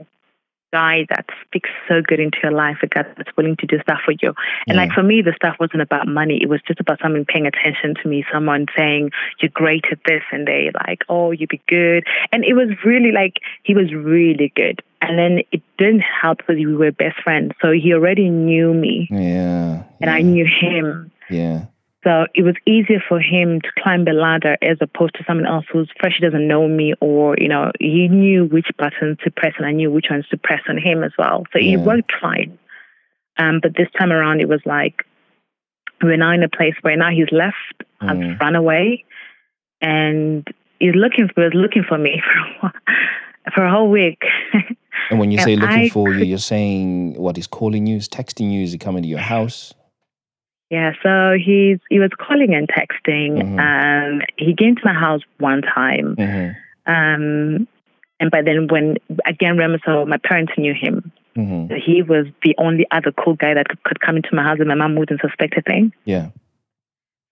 [0.70, 4.00] guy that speaks so good into your life, a guy that's willing to do stuff
[4.04, 4.34] for you.
[4.66, 4.82] And Yeah.
[4.82, 6.38] like for me, the stuff wasn't about money.
[6.42, 10.22] It was just about someone paying attention to me, someone saying, You're great at this
[10.30, 12.06] and they like, Oh, you'd be good.
[12.32, 14.82] And it was really like he was really good.
[15.00, 17.52] And then it didn't help because we were best friends.
[17.62, 19.84] So he already knew me Yeah.
[20.00, 21.10] and I knew him.
[21.30, 21.66] Yeah.
[22.04, 25.66] So it was easier for him to climb the ladder as opposed to someone else
[25.72, 29.66] who's fresh, doesn't know me, or, you know, he knew which buttons to press and
[29.66, 31.44] I knew which ones to press on him as well.
[31.52, 31.74] So Yeah.
[31.74, 32.58] it worked fine.
[33.36, 35.04] Um, but this time around, it was like
[36.02, 37.56] we're now in a place where now he's left,
[38.00, 38.32] Mm.
[38.34, 39.04] I've run away,
[39.80, 40.46] and
[40.78, 42.72] he's looking for, was looking for me for a, while,
[43.54, 44.22] for a whole week.
[45.10, 47.96] And when you And say looking I for you, you're saying what he's calling you,
[47.96, 49.74] is texting you, is he coming to your house?
[50.70, 53.42] Yeah, so he's he was calling and texting.
[53.42, 53.58] Mhm.
[53.58, 56.50] Um, he came to my house one time, hmm
[56.92, 57.66] um,
[58.20, 61.10] and by then, when again, remember, so my parents knew him.
[61.34, 64.58] hmm He was the only other cool guy that could, could come into my house,
[64.58, 65.92] and my mom wouldn't suspect a thing.
[66.04, 66.30] Yeah.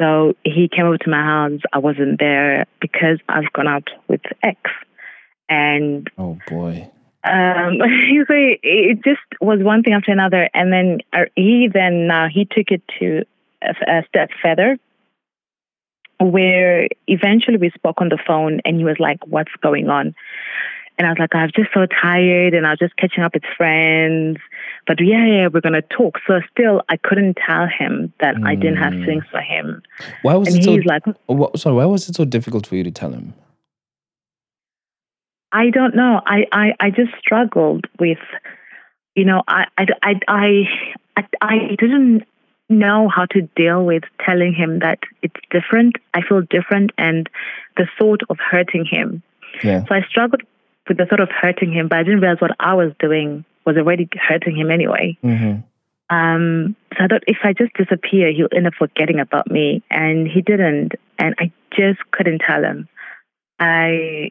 [0.01, 1.61] So he came over to my house.
[1.73, 4.59] I wasn't there because I've gone out with X,
[5.49, 6.89] and Oh boy.
[7.25, 7.79] um,
[8.29, 10.49] so it just was one thing after another.
[10.55, 13.25] And then uh, he then now he took it to
[13.63, 14.79] a, a step further,
[16.19, 20.15] where eventually we spoke on the phone, and he was like, "What's going on?"
[20.99, 23.43] And I was like, "I'm just so tired, and I was just catching up with
[23.57, 24.39] friends."
[24.87, 26.19] But yeah, yeah, we're gonna talk.
[26.27, 29.05] So still, I couldn't tell him that I didn't have Mm.
[29.05, 29.83] feelings for him,
[30.23, 30.73] Why was and it so?
[30.87, 33.35] like, wha- sorry, why was it so difficult for you to tell him?
[35.53, 36.21] I don't know.
[36.27, 38.19] I, I, I just struggled with,
[39.15, 40.13] you know, I, I, I,
[41.17, 42.25] I, I, didn't
[42.69, 45.97] know how to deal with telling him that it's different.
[46.15, 47.29] I feel different and
[47.77, 49.23] the thought of hurting him.
[49.63, 49.85] Yeah.
[49.87, 50.43] So I struggled
[50.89, 53.77] with the thought of hurting him, but I didn't realize what I was doing was
[53.77, 55.17] already hurting him anyway.
[55.23, 55.57] hmm
[56.09, 59.83] Um, so I thought if I just disappear, he'll end up forgetting about me.
[59.91, 60.93] And he didn't.
[61.19, 62.89] And I just couldn't tell him.
[63.59, 64.31] I,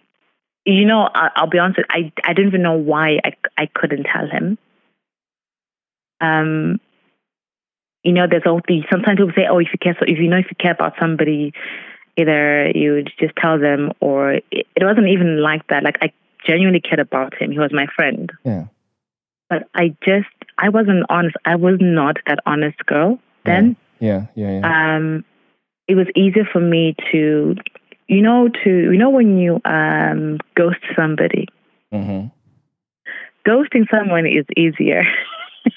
[0.66, 4.06] you know, I, I'll be honest, I, I didn't even know why I, I couldn't
[4.06, 4.58] tell him.
[6.22, 6.80] Um,
[8.04, 8.84] you know, there's all these.
[8.92, 10.94] Sometimes people say, "Oh, if you care, so if you know, if you care about
[11.00, 11.54] somebody,
[12.18, 15.84] either you would just tell them, or it, it wasn't even like that.
[15.84, 16.12] Like I
[16.46, 17.52] genuinely cared about him.
[17.52, 18.32] He was my friend.
[18.44, 18.66] Yeah.
[19.50, 21.36] But I just, I wasn't honest.
[21.46, 23.76] I was not that honest girl then.
[24.00, 24.96] Yeah, yeah, yeah.
[24.96, 25.24] Um,
[25.88, 27.56] it was easier for me to,
[28.08, 31.48] you know, to you know when you um ghost somebody.
[31.92, 32.28] hmm
[33.48, 35.04] Ghosting someone is easier.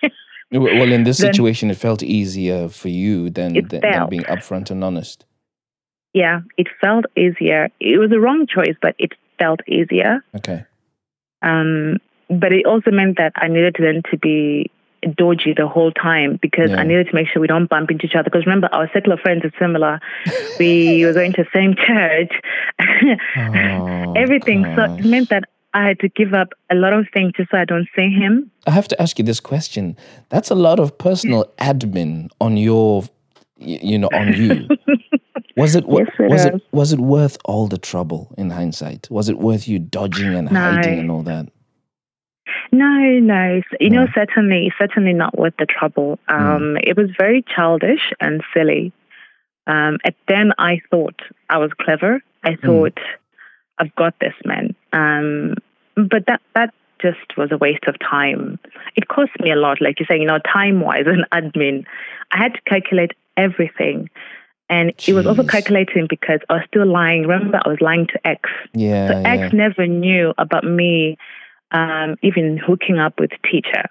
[0.50, 4.82] Well, in this situation, it felt easier for you than, than, than being upfront and
[4.82, 5.26] honest.
[6.14, 7.68] yeah, it felt easier.
[7.80, 10.24] It was a wrong choice, but it felt easier.
[10.36, 10.64] Okay.
[11.42, 11.98] Um,
[12.30, 14.70] but it also meant that I needed to then to be
[15.16, 16.80] dodgy the whole time because Yeah.
[16.80, 18.24] I needed to make sure we don't bump into each other.
[18.24, 20.00] Because remember, our secular friends are similar.
[20.58, 22.32] we were going to the same church.
[23.36, 24.64] Oh, Everything.
[24.76, 27.58] So it meant that I had to give up a lot of things just so
[27.58, 28.50] I don't see him.
[28.66, 29.96] I have to ask you this question.
[30.30, 33.04] That's a lot of personal admin on your,
[33.58, 34.68] you know, on you.
[35.56, 36.46] Was it, Yes, it was is.
[36.46, 39.08] it was it worth all the trouble in hindsight?
[39.10, 40.60] Was it worth you dodging and No.
[40.60, 41.48] hiding and all that?
[42.70, 43.62] No, no.
[43.80, 46.18] You know, certainly, certainly not worth the trouble.
[46.28, 48.92] Um, It was very childish and silly.
[49.66, 52.22] Um, and then I thought I was clever.
[52.44, 52.98] I thought
[53.78, 54.74] I've got this, man.
[54.92, 55.54] Um,
[55.94, 58.58] but that that just was a waste of time.
[58.96, 61.84] It cost me a lot, like you're saying, you know, time wise and admin.
[62.32, 64.10] I had to calculate everything.
[64.70, 67.22] And it was also calculating because I was still lying.
[67.22, 68.50] Remember, I was lying to X.
[68.74, 69.28] Yeah, So yeah.
[69.28, 71.16] X never knew about me
[71.72, 73.84] um, even hooking up with teacher.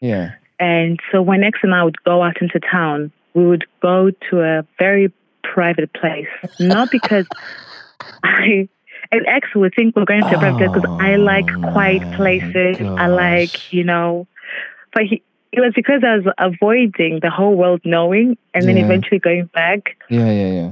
[0.00, 0.32] yeah.
[0.58, 4.40] And so when X and I would go out into town, we would go to
[4.40, 5.12] a very
[5.42, 6.28] private place.
[6.58, 7.26] Not because
[8.22, 8.68] I
[9.12, 12.16] and X would think we're going to a private place because I like Oh, quiet
[12.16, 12.78] places.
[12.80, 14.26] I like, you know,
[14.94, 15.22] but he,
[15.56, 18.84] it was because I was avoiding the whole world knowing and then Yeah.
[18.84, 19.96] eventually going back.
[20.10, 20.70] Yeah, yeah, yeah.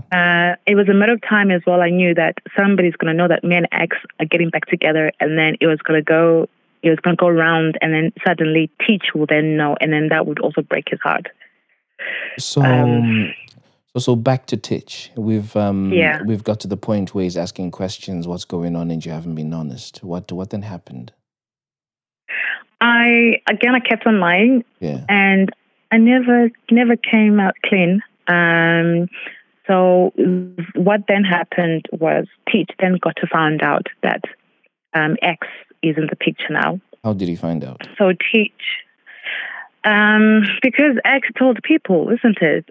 [0.53, 1.81] Uh, it was a matter of time as well.
[1.81, 5.11] I knew that somebody's going to know that me and X are getting back together,
[5.21, 6.49] and then it was going to go.
[6.83, 10.09] It was going to go around, and then suddenly Teach will then know, and then
[10.11, 11.27] that would also break his heart.
[12.39, 13.33] So, Um,
[13.95, 15.11] so, so back to Titch.
[15.17, 16.21] We've um, Yeah.
[16.27, 18.29] we've got to the point where he's asking questions.
[18.29, 18.91] What's going on?
[18.91, 20.05] And you haven't been honest.
[20.05, 21.13] What what then happened?
[22.85, 25.01] I again, I kept on lying, Yeah.
[25.09, 25.51] and
[25.91, 28.03] I never, never came out clean.
[28.29, 29.09] Um,
[29.67, 30.13] so
[30.75, 34.23] what then happened was Teach then got to find out that
[34.93, 35.47] um, X
[35.83, 36.81] is in the picture now.
[37.03, 37.81] How did he find out?
[37.99, 38.65] So Teach.
[39.85, 42.65] Um, because X told people, isn't it?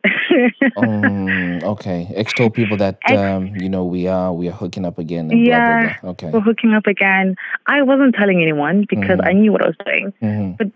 [0.77, 2.07] um, okay.
[2.15, 5.29] X told people that um, you know we are we are hooking up again.
[5.31, 5.59] And Yeah.
[5.61, 6.09] Blah, blah, blah.
[6.11, 6.29] Okay.
[6.31, 7.35] We're hooking up again.
[7.67, 9.27] I wasn't telling anyone because Mhm.
[9.27, 10.13] I knew what I was doing.
[10.21, 10.71] Mhm.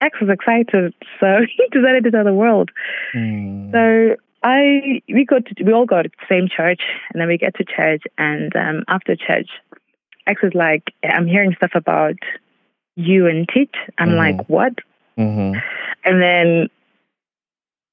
[0.00, 2.70] X was excited, so he decided to tell the world.
[3.14, 3.72] Mm.
[3.72, 6.82] So I we got to we all go to the same church,
[7.12, 9.48] and then we get to church, and um, after church,
[10.26, 12.14] X is like, "I'm hearing stuff about
[12.96, 14.16] you and Teach." I'm Mhm.
[14.18, 14.74] like, "What?"
[15.18, 15.60] Mhm.
[16.04, 16.68] And then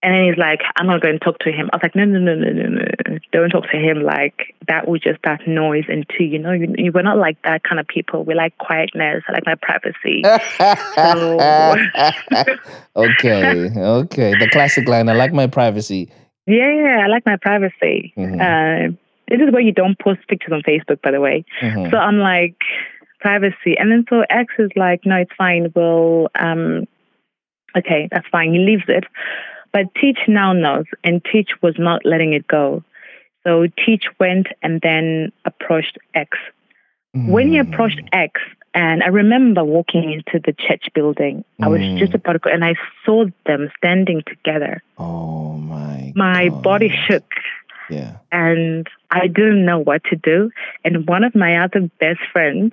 [0.04, 2.06] and then he's like, "I'm not going to talk to him." I was like, "No,
[2.06, 3.18] no, no, no, no, no!
[3.32, 4.02] Don't talk to him.
[4.02, 7.40] Like that would just start noise." And two, you know, you, you we're not like
[7.44, 8.24] that kind of people.
[8.24, 9.24] We like quietness.
[9.28, 10.24] I like my privacy.
[12.96, 13.70] okay.
[13.78, 14.34] Okay.
[14.40, 15.08] The classic line.
[15.08, 16.10] I like my privacy.
[16.48, 18.14] Yeah, yeah, I like my privacy.
[18.18, 18.42] Mhm.
[18.42, 18.96] Uh,
[19.28, 21.46] this is where you don't post pictures on Facebook, by the way.
[21.62, 21.92] Mhm.
[21.92, 22.56] So I'm like,
[23.22, 23.78] privacy.
[23.78, 25.72] And then so X is like, no, it's fine.
[25.76, 26.88] We'll, um,
[27.78, 28.54] okay, that's fine.
[28.54, 29.06] He leaves it.
[29.74, 32.84] But Teach now knows, and Teach was not letting it go.
[33.44, 36.38] So Teach went and then approached X.
[37.14, 37.62] When he Mm.
[37.62, 38.40] approached X,
[38.74, 41.98] and I remember walking into the church building, I was Mm.
[41.98, 44.82] just about to go, and I saw them standing together.
[44.98, 46.14] Oh my.
[46.16, 47.34] My body shook
[47.90, 48.18] Yeah.
[48.32, 50.52] and I didn't know what to do.
[50.86, 52.72] And one of my other best friends,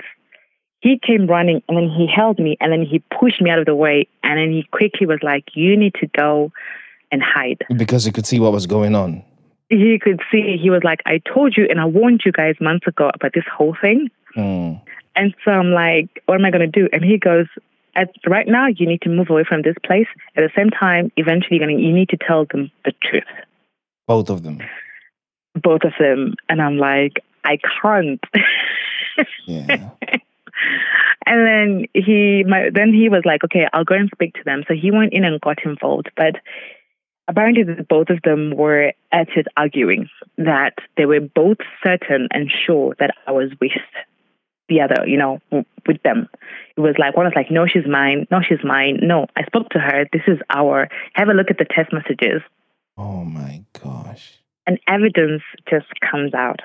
[0.81, 3.67] he came running and then he held me and then he pushed me out of
[3.67, 4.07] the way.
[4.23, 6.53] And then he quickly was like, You need to go
[7.11, 7.65] and hide.
[7.77, 9.25] Because he could see what was going on.
[9.71, 12.87] He could see, he was like, I told you and I warned you guys months
[12.87, 14.09] ago about this whole thing.
[14.37, 14.81] Mm.
[15.17, 16.89] And so I'm like, What am I going to do?
[16.93, 17.47] And he goes,
[17.97, 20.07] at, right now, you need to move away from this place.
[20.37, 23.25] At the same time, eventually, you're gonna, you need to tell them the truth.
[24.07, 24.63] Both of them.
[25.61, 26.35] Both of them.
[26.49, 28.21] And I'm like, I can't.
[29.47, 29.91] Yeah.
[31.27, 34.65] and then he my, then he was like okay i'll go and speak to them
[34.69, 36.37] so he went in and got involved but
[37.29, 42.95] apparently both of them were at it arguing that they were both certain and sure
[42.99, 43.73] that i was with
[44.69, 46.29] the other, you know, with them.
[46.77, 48.27] It was like one was like, no, she's mine.
[48.31, 49.01] No, she's mine.
[49.03, 50.07] No, I spoke to her.
[50.13, 50.89] This is our.
[51.15, 52.43] Have a look at the text messages.
[52.97, 54.39] Oh my gosh.
[54.67, 56.61] And evidence just comes out.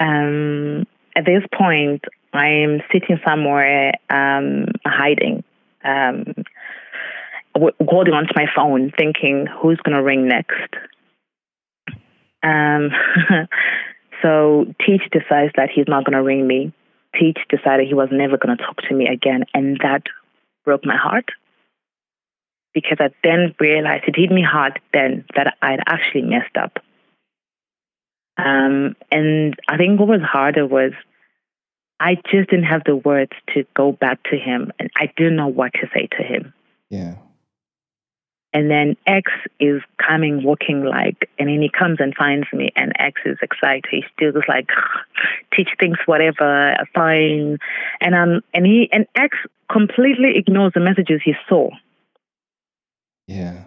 [0.00, 0.86] Um,
[1.16, 5.44] at this point, I'm sitting somewhere um, hiding,
[5.84, 6.34] um,
[7.54, 10.74] holding onto my phone, thinking, who's going to ring next?
[12.42, 12.90] Um,
[14.22, 16.72] so Teach decides that he's not going to ring me.
[17.18, 20.02] Teach decided he was never going to talk to me again, and that
[20.64, 21.30] broke my heart
[22.72, 26.78] because I then realized it hit me hard then that I'd actually messed up.
[28.44, 30.92] Um, and I think what was harder was
[31.98, 35.48] I just didn't have the words to go back to him, and I didn't know
[35.48, 36.54] what to say to him.
[36.88, 37.16] Yeah.
[38.52, 42.92] And then X is coming walking like, and then he comes and finds me, and
[42.98, 43.84] X is excited.
[43.90, 44.68] He's still just like,
[45.54, 47.58] teach things, whatever, fine.
[48.00, 49.36] And um, and he and X
[49.70, 51.70] completely ignores the messages he saw.
[53.28, 53.64] Yeah.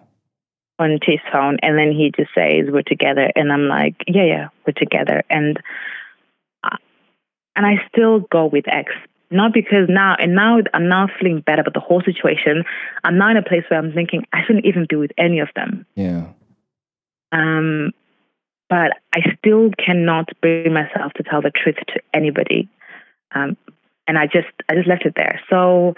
[0.79, 4.47] On his phone, and then he just says, "We're together," and I'm like, "Yeah, yeah,
[4.65, 5.62] we're together." And
[7.55, 8.91] and I still go with X
[9.33, 12.63] not because now, and now I'm now feeling better about the whole situation.
[13.03, 15.49] I'm now in a place where I'm thinking I shouldn't even be with any of
[15.55, 15.88] them.
[15.95, 16.27] Yeah.
[17.31, 17.91] Um,
[18.69, 22.69] but I still cannot bring myself to tell the truth to anybody.
[23.33, 23.57] Um,
[24.07, 25.41] and I just, I just left it there.
[25.49, 25.95] So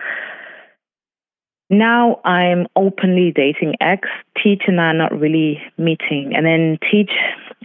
[1.70, 4.08] now I'm openly dating X.
[4.42, 6.34] Teach and I are not really meeting.
[6.36, 7.12] And then Teach,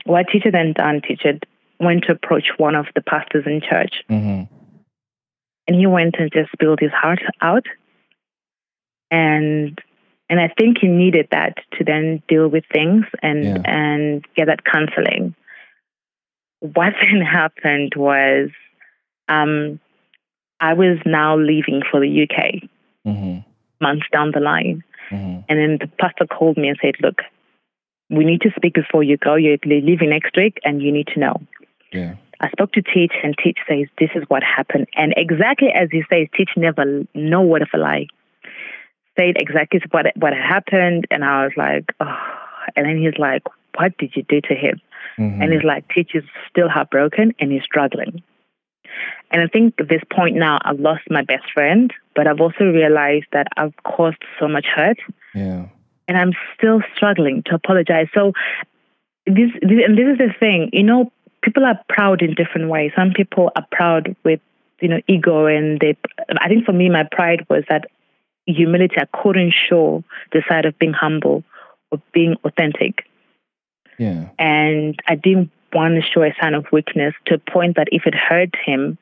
[0.05, 1.39] what Teacher then done, Teacher
[1.79, 4.03] went to approach one of the pastors in church.
[4.11, 4.55] Mm-hmm
[5.71, 7.65] and he went and just spilled his heart out
[9.11, 9.79] and
[10.29, 13.63] and I think he needed that to then deal with things and Yeah.
[13.65, 15.35] and get that counseling.
[16.59, 18.51] What then happened was
[19.29, 19.79] um,
[20.59, 22.69] I was now leaving for the UK
[23.07, 23.50] Mm-hmm.
[23.81, 24.83] Months down the line.
[25.11, 25.41] Mm-hmm.
[25.49, 27.21] And then the pastor called me and said, Look,
[28.09, 29.35] we need to speak before you go.
[29.35, 31.41] You're leaving next week and you need to know.
[31.93, 32.15] Yeah.
[32.41, 36.03] I spoke to Teach, and Teach says this is what happened, and exactly as he
[36.11, 38.07] says, Teach never no word of a lie.
[39.19, 42.17] Said exactly what what happened, and I was like, oh.
[42.77, 43.43] And then he's like,
[43.77, 44.81] "What did you do to him?"
[45.19, 45.43] Mm-hmm.
[45.43, 48.23] And he's like, Teach is still heartbroken, and he's struggling.
[49.31, 52.65] And I think at this point now, I've lost my best friend, but I've also
[52.65, 54.99] realized that I've caused so much hurt,
[55.35, 55.67] yeah.
[56.09, 58.09] and I'm still struggling to apologize.
[58.13, 58.33] So
[59.27, 62.93] this, this and this is the thing, you know, people are proud in different ways.
[62.97, 64.41] Some people are proud with,
[64.81, 65.97] you know, ego, and they.
[66.41, 67.87] I think for me, my pride was that
[68.47, 68.97] humility.
[68.99, 71.45] I couldn't show the side of being humble
[71.93, 73.05] or being authentic,
[73.99, 74.29] Yeah.
[74.39, 78.15] and I didn't to show a sign of weakness to a point that if it
[78.15, 78.99] hurt him,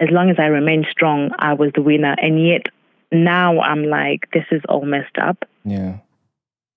[0.00, 2.14] as long as I remained strong, I was the winner.
[2.18, 2.66] And yet
[3.12, 5.44] now I'm like, this is all messed up.
[5.64, 5.98] Yeah.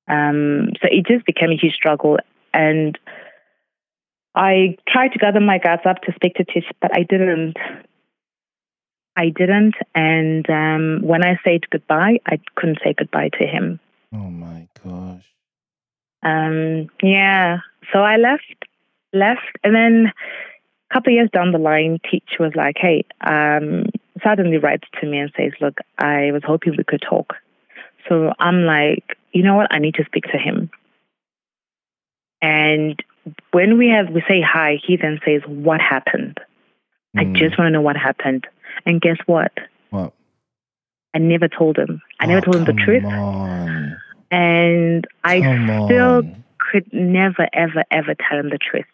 [0.07, 2.17] Um, so it just became a huge struggle.
[2.53, 2.97] And
[4.35, 7.57] I tried to gather my guts up to speak to Tish, but I didn't.
[9.15, 9.75] I didn't.
[9.95, 13.79] And um, when I said goodbye, I couldn't say goodbye to him.
[14.13, 15.25] Oh my gosh.
[16.21, 17.57] Um, yeah.
[17.91, 18.65] So I left,
[19.17, 19.57] left.
[19.63, 20.11] And then
[20.89, 23.85] a couple of years down the line, Teach was like, hey, um,
[24.23, 27.33] suddenly writes to me and says, look, I was hoping we could talk.
[28.07, 29.67] So I'm like, you know what?
[29.71, 30.69] I need to speak to him.
[32.41, 33.01] And
[33.51, 36.39] when we have we say hi, he then says, "What happened?"
[37.17, 37.35] I Mm.
[37.35, 38.47] just want to know what happened.
[38.85, 39.51] And guess what?
[39.89, 40.13] What?
[41.13, 42.01] I never told him.
[42.19, 43.97] I never Oh, told him the truth, On.
[44.31, 46.43] and I Come still on.
[46.59, 48.85] could never, ever, ever tell him the truth.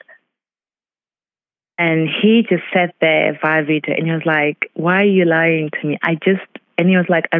[1.77, 5.69] And he just sat there via video, and he was like, "Why are you lying
[5.71, 6.45] to me?" I just,
[6.77, 7.39] and he was like, I,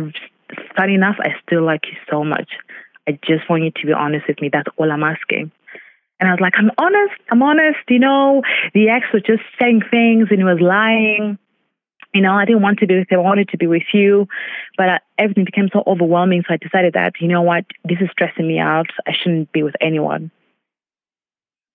[0.76, 2.50] "Funny enough, I still like you so much.
[3.08, 4.50] I just want you to be honest with me.
[4.52, 5.52] That's all I'm asking."
[6.24, 7.20] And I was like, I'm honest.
[7.30, 7.80] I'm honest.
[7.90, 8.44] You know,
[8.74, 11.38] the ex was just saying things and he was lying.
[12.14, 13.20] You know, I didn't want to be with him.
[13.20, 14.30] I wanted to be with you.
[14.78, 16.44] But uh, everything became so overwhelming.
[16.48, 18.88] So I decided that, you know what, this is stressing me out.
[19.06, 20.32] I shouldn't be with anyone.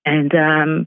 [0.06, 0.86] And um,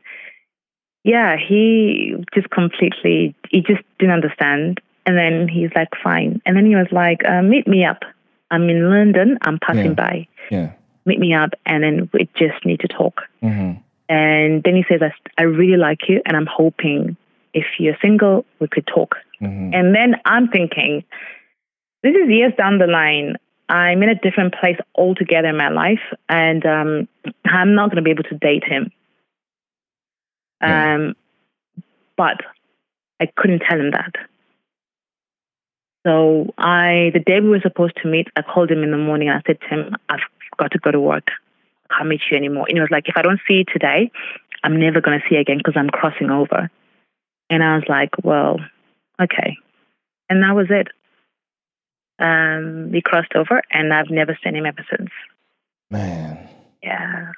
[1.04, 4.80] yeah, he just completely, he just didn't understand.
[5.06, 6.42] And then he's like, fine.
[6.46, 8.04] And then he was like, uh, meet me up.
[8.52, 9.38] I'm in London.
[9.42, 9.94] I'm passing Yeah.
[9.94, 10.28] by.
[10.52, 10.72] Yeah.
[11.06, 11.52] Meet me up.
[11.66, 13.22] And then we just need to talk.
[13.42, 13.80] Mm-hmm.
[14.10, 17.16] And then he says, I, I really like you, and I'm hoping
[17.54, 19.16] if you're single, we could talk.
[19.42, 19.74] Mm-hmm.
[19.74, 21.04] And then I'm thinking,
[22.04, 23.38] this is years down the line.
[23.70, 27.08] I'm in a different place altogether in my life, and um,
[27.46, 28.92] I'm not going to be able to date him.
[30.62, 30.96] Yeah.
[30.96, 31.16] Um,
[32.18, 32.38] but
[33.20, 34.14] I couldn't tell him that.
[36.06, 39.30] So I, the day we were supposed to meet, I called him in the morning
[39.30, 40.20] and I said to him, I've
[40.58, 41.28] got to go to work.
[41.90, 42.66] I can't meet you anymore.
[42.68, 44.12] And he was like, if I don't see you today,
[44.64, 46.70] I'm never going to see you again because I'm crossing over.
[47.50, 48.60] And I was like, well,
[49.22, 49.58] okay.
[50.30, 50.88] And that was it.
[52.18, 55.10] Um, we crossed over and I've never seen him ever since.
[55.90, 56.48] Man,
[56.82, 57.32] Yeah.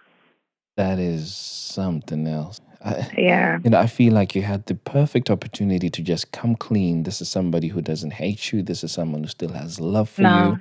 [0.78, 2.60] that is something else.
[2.84, 3.60] I, Yeah.
[3.64, 7.04] you know, I feel like you had the perfect opportunity to just come clean.
[7.04, 8.62] This is somebody who doesn't hate you.
[8.62, 10.52] This is someone who still has love for No.
[10.52, 10.60] you.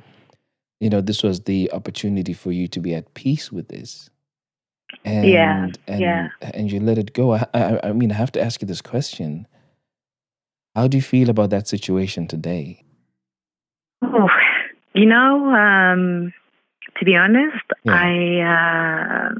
[0.80, 4.08] You know, this was the opportunity for you to be at peace with this.
[5.04, 6.28] And, Yeah, and, yeah.
[6.40, 7.32] And you let it go.
[7.34, 9.46] I, I, I mean, I have to ask you this question.
[10.74, 12.84] How do you feel about that situation today?
[14.02, 14.28] Oh,
[14.94, 16.32] you know, um,
[16.98, 17.92] to be honest, Yeah.
[17.94, 19.34] I uh,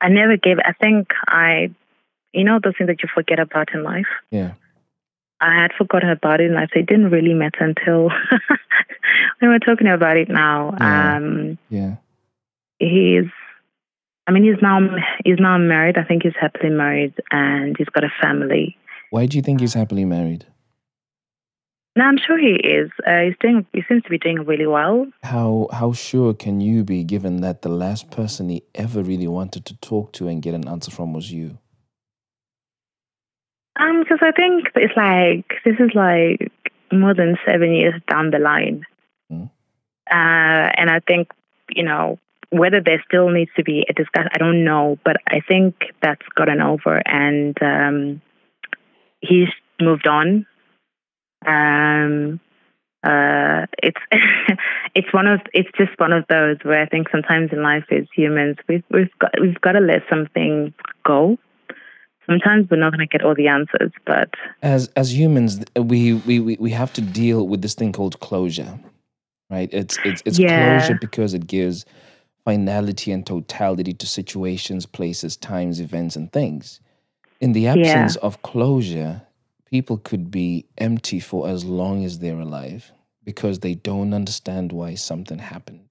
[0.00, 0.58] I never gave.
[0.64, 1.70] I think I,
[2.34, 4.06] you know, those things that you forget about in life.
[4.30, 4.52] Yeah.
[5.40, 8.08] I had forgotten about it, and I it didn't really matter until
[9.38, 10.74] when we're talking about it now.
[10.80, 11.16] Yeah.
[11.16, 11.96] Um, Yeah.
[12.78, 13.30] he's,
[14.26, 14.80] I mean, he's now
[15.24, 15.98] he's now married.
[15.98, 18.76] I think he's happily married, and he's got a family.
[19.10, 20.46] Why do you think he's happily married?
[21.96, 22.90] No, I'm sure he is.
[23.06, 23.66] Uh, he's doing.
[23.72, 25.06] He seems to be doing really well.
[25.22, 29.64] How how sure can you be given that the last person he ever really wanted
[29.66, 31.58] to talk to and get an answer from was you?
[33.76, 36.52] Um, because I think it's like this is like
[36.92, 38.84] more than seven years down the line,
[39.32, 39.50] Mm.
[40.10, 41.28] uh, and I think
[41.70, 42.18] you know
[42.50, 44.30] whether there still needs to be a discussion.
[44.32, 48.22] I don't know, but I think that's gotten over, and um,
[49.20, 49.48] he's
[49.80, 50.46] moved on.
[51.44, 52.40] Um,
[53.02, 54.00] uh, it's
[54.94, 58.06] it's one of it's just one of those where I think sometimes in life as
[58.14, 60.72] humans we've we've got we've got to let something
[61.04, 61.38] go
[62.26, 64.30] sometimes we're not going to get all the answers, but
[64.62, 68.78] As as humans, we we, we, have to deal with this thing called closure,
[69.50, 69.68] right?
[69.72, 70.54] It's it's it's Yeah.
[70.54, 71.84] closure because it gives
[72.44, 76.80] finality and totality to situations, places, times, events, and things.
[77.40, 79.22] In the absence of closure,
[79.66, 82.92] people could be empty for as long as they're alive
[83.24, 85.83] because they don't understand why something happened.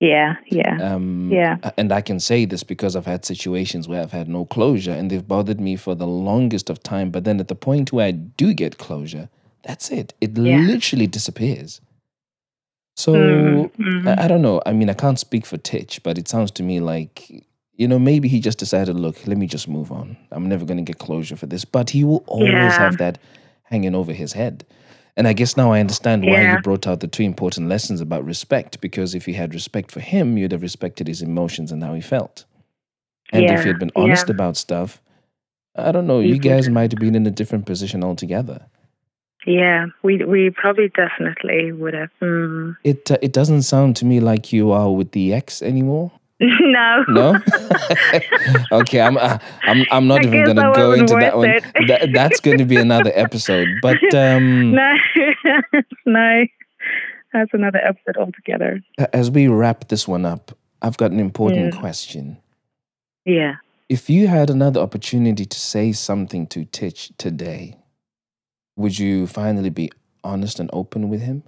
[0.00, 1.58] Yeah, yeah, Um, Yeah.
[1.78, 5.10] And I can say this because I've had situations where I've had no closure and
[5.10, 7.10] they've bothered me for the longest of time.
[7.10, 9.28] But then at the point where I do get closure,
[9.64, 10.14] that's it.
[10.20, 10.58] It Yeah.
[10.60, 11.80] literally disappears.
[12.96, 14.08] So Mhm, mhm.
[14.08, 14.62] I, I don't know.
[14.66, 17.44] I mean, I can't speak for Titch, but it sounds to me like,
[17.74, 20.16] you know, maybe he just decided, look, let me just move on.
[20.30, 21.64] I'm never going to get closure for this.
[21.64, 22.84] But he will always Yeah.
[22.84, 23.18] have that
[23.64, 24.64] hanging over his head.
[25.16, 26.56] And I guess now I understand why Yeah.
[26.56, 28.80] he brought out the two important lessons about respect.
[28.80, 32.02] Because if you had respect for him, you'd have respected his emotions and how he
[32.02, 32.44] felt.
[33.32, 34.34] And if Yeah, you had been honest yeah.
[34.34, 35.00] about stuff,
[35.74, 38.60] I don't know, you You guys might have been in a different position altogether.
[39.46, 39.86] yeah.
[40.02, 42.10] We we probably definitely would have.
[42.20, 42.76] Mm.
[42.84, 46.10] It uh, it doesn't sound to me like you are with the ex anymore.
[46.40, 47.38] no, No.
[48.72, 51.60] okay, I'm uh, I'm I'm not I even gonna go into that one.
[51.86, 53.68] That, that's going to be another episode.
[53.80, 54.92] But um, no,
[56.04, 56.44] no.
[57.32, 58.80] That's another episode altogether.
[59.12, 62.38] as we wrap this one up, I've got an important question.
[63.24, 63.56] Yeah.
[63.88, 67.76] If you had another opportunity to say something to Titch today,
[68.76, 69.90] would you finally be
[70.22, 71.44] honest and open with him?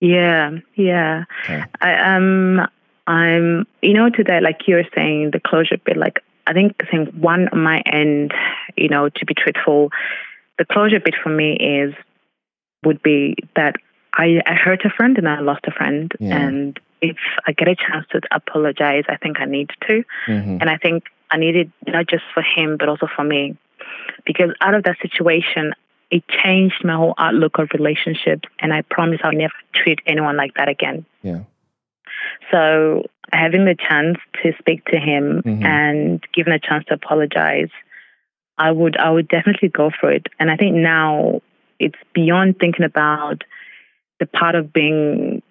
[0.00, 1.24] Yeah, yeah.
[1.44, 1.64] Okay.
[1.80, 2.68] I um
[3.08, 6.86] I'm you know today like you were saying the closure bit like I think I
[6.86, 8.32] think one on my end
[8.76, 9.90] you know to be truthful
[10.58, 11.94] the closure bit for me is
[12.84, 13.76] would be that
[14.12, 16.36] I I hurt a friend and I lost a friend Yeah.
[16.36, 20.68] and if I get a chance to apologize I think I need to hmm and
[20.68, 23.56] I think I needed not just for him but also for me
[24.26, 25.72] because out of that situation
[26.10, 30.54] it changed my whole outlook of relationships and I promise I'll never treat anyone like
[30.54, 31.04] that again.
[31.22, 31.40] Yeah.
[32.50, 35.64] So having the chance to speak to him Mhm.
[35.64, 37.70] and given a chance to apologize,
[38.56, 40.26] I would I would definitely go for it.
[40.40, 41.40] And I think now
[41.78, 43.44] it's beyond thinking about
[44.18, 45.42] the part of being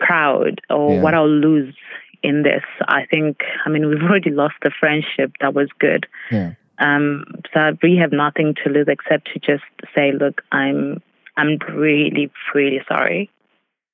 [0.00, 1.02] proud or Yeah.
[1.02, 1.74] what I'll lose
[2.22, 2.64] in this.
[2.88, 6.06] I think I mean we've already lost the friendship that was good.
[6.30, 6.52] Yeah.
[6.78, 7.24] Um,
[7.54, 9.64] so I really have nothing to lose except to just
[9.94, 11.00] say, look, I'm
[11.38, 13.30] I'm really, really sorry.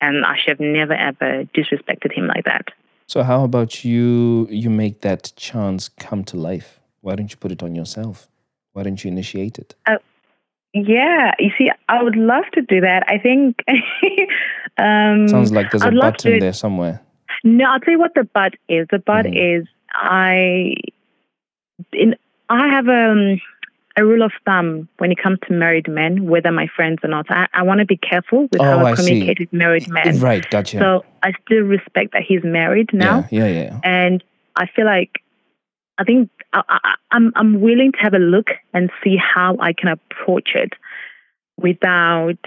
[0.02, 2.68] And I should have never ever disrespected him like that.
[3.06, 4.48] So how about you?
[4.50, 6.80] You make that chance come to life.
[7.00, 8.28] Why don't you put it on yourself?
[8.72, 9.74] Why don't you initiate it?
[10.74, 13.04] Yeah, you see, I would love to do that.
[13.06, 13.56] I think
[14.78, 17.00] um Sounds like there's a I'd love button to- there somewhere.
[17.44, 18.86] No, I'll tell you what the but is.
[18.90, 19.60] The but Mhm.
[19.60, 20.74] is I
[21.92, 22.16] in
[22.48, 23.40] I have um
[23.96, 27.30] a rule of thumb when it comes to married men, whether my friends or not.
[27.30, 29.06] I, I want to be careful with Oh, how I, I see.
[29.06, 30.18] communicate with married men.
[30.20, 30.78] Right, gotcha.
[30.78, 33.80] So I still respect that he's married now, yeah, yeah, yeah.
[33.84, 34.24] and
[34.56, 35.20] I feel like
[35.98, 39.72] I think I, I, I'm I'm willing to have a look and see how I
[39.72, 40.72] can approach it
[41.58, 42.38] without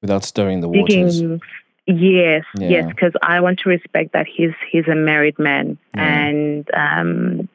[0.00, 1.20] Without stirring the waters.
[1.20, 1.40] digging.
[1.86, 2.68] Yes, Yeah.
[2.68, 6.04] yes, because I want to respect that he's he's a married man, Yeah.
[6.26, 7.48] and um,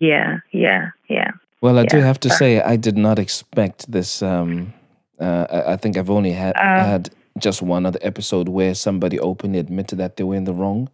[0.00, 1.30] yeah, yeah, yeah.
[1.60, 4.22] Well, I do have to say, I did not expect this.
[4.22, 4.72] Um,
[5.20, 6.84] uh, I- I think I've only had Uh.
[6.84, 10.88] had just one other episode where somebody openly admitted that they were in the wrong.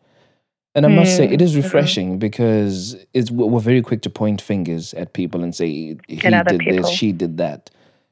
[0.75, 4.41] And I must say, it is Mm, refreshing because it's we're very quick to point
[4.43, 7.71] fingers at people and say he other did this, she did that,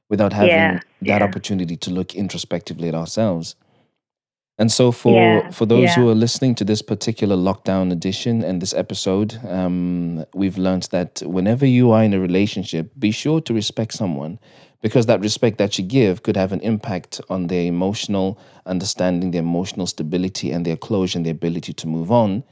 [0.08, 1.24] without having Yeah, that yeah.
[1.24, 3.56] opportunity to look introspectively at ourselves.
[4.62, 8.62] And so, for Yeah, for those who are listening to this particular lockdown edition and
[8.62, 13.52] this episode, um, we've learned that whenever you are in a relationship, be sure to
[13.52, 14.38] respect someone
[14.80, 19.42] because that respect that you give could have an impact on their emotional understanding, their
[19.42, 22.44] emotional stability, and their closure and their ability to move on.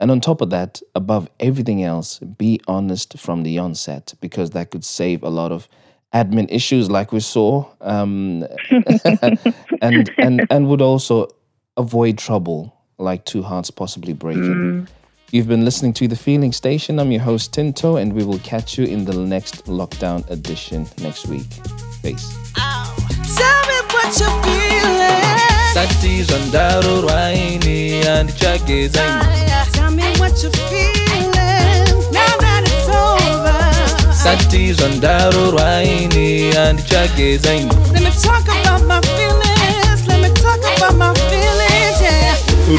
[0.00, 4.70] And on top of that, above everything else, be honest from the onset because that
[4.70, 5.68] could save a lot of
[6.14, 8.46] admin issues like we saw um,
[9.82, 11.28] and, and, and would also
[11.76, 14.42] avoid trouble like two hearts possibly breaking.
[14.84, 14.88] Mm.
[15.30, 16.98] You've been listening to The Feeling Station.
[16.98, 21.26] I'm your host, Tinto, and we will catch you in the next lockdown edition next
[21.26, 21.48] week.
[22.02, 22.36] Peace.
[22.54, 25.72] Tell me what you're feeling.
[29.72, 31.32] Tell me what you're feeling.
[32.12, 34.12] Now that it's over.
[37.92, 40.06] Let me talk about my feelings.
[40.06, 41.51] Let me talk about my feelings.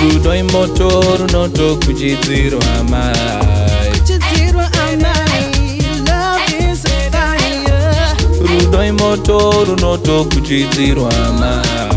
[0.01, 0.87] rudo imoto
[1.19, 3.91] runotokuchidzirwa mai
[8.47, 11.92] rudo imoto runotokuchidzirwa mai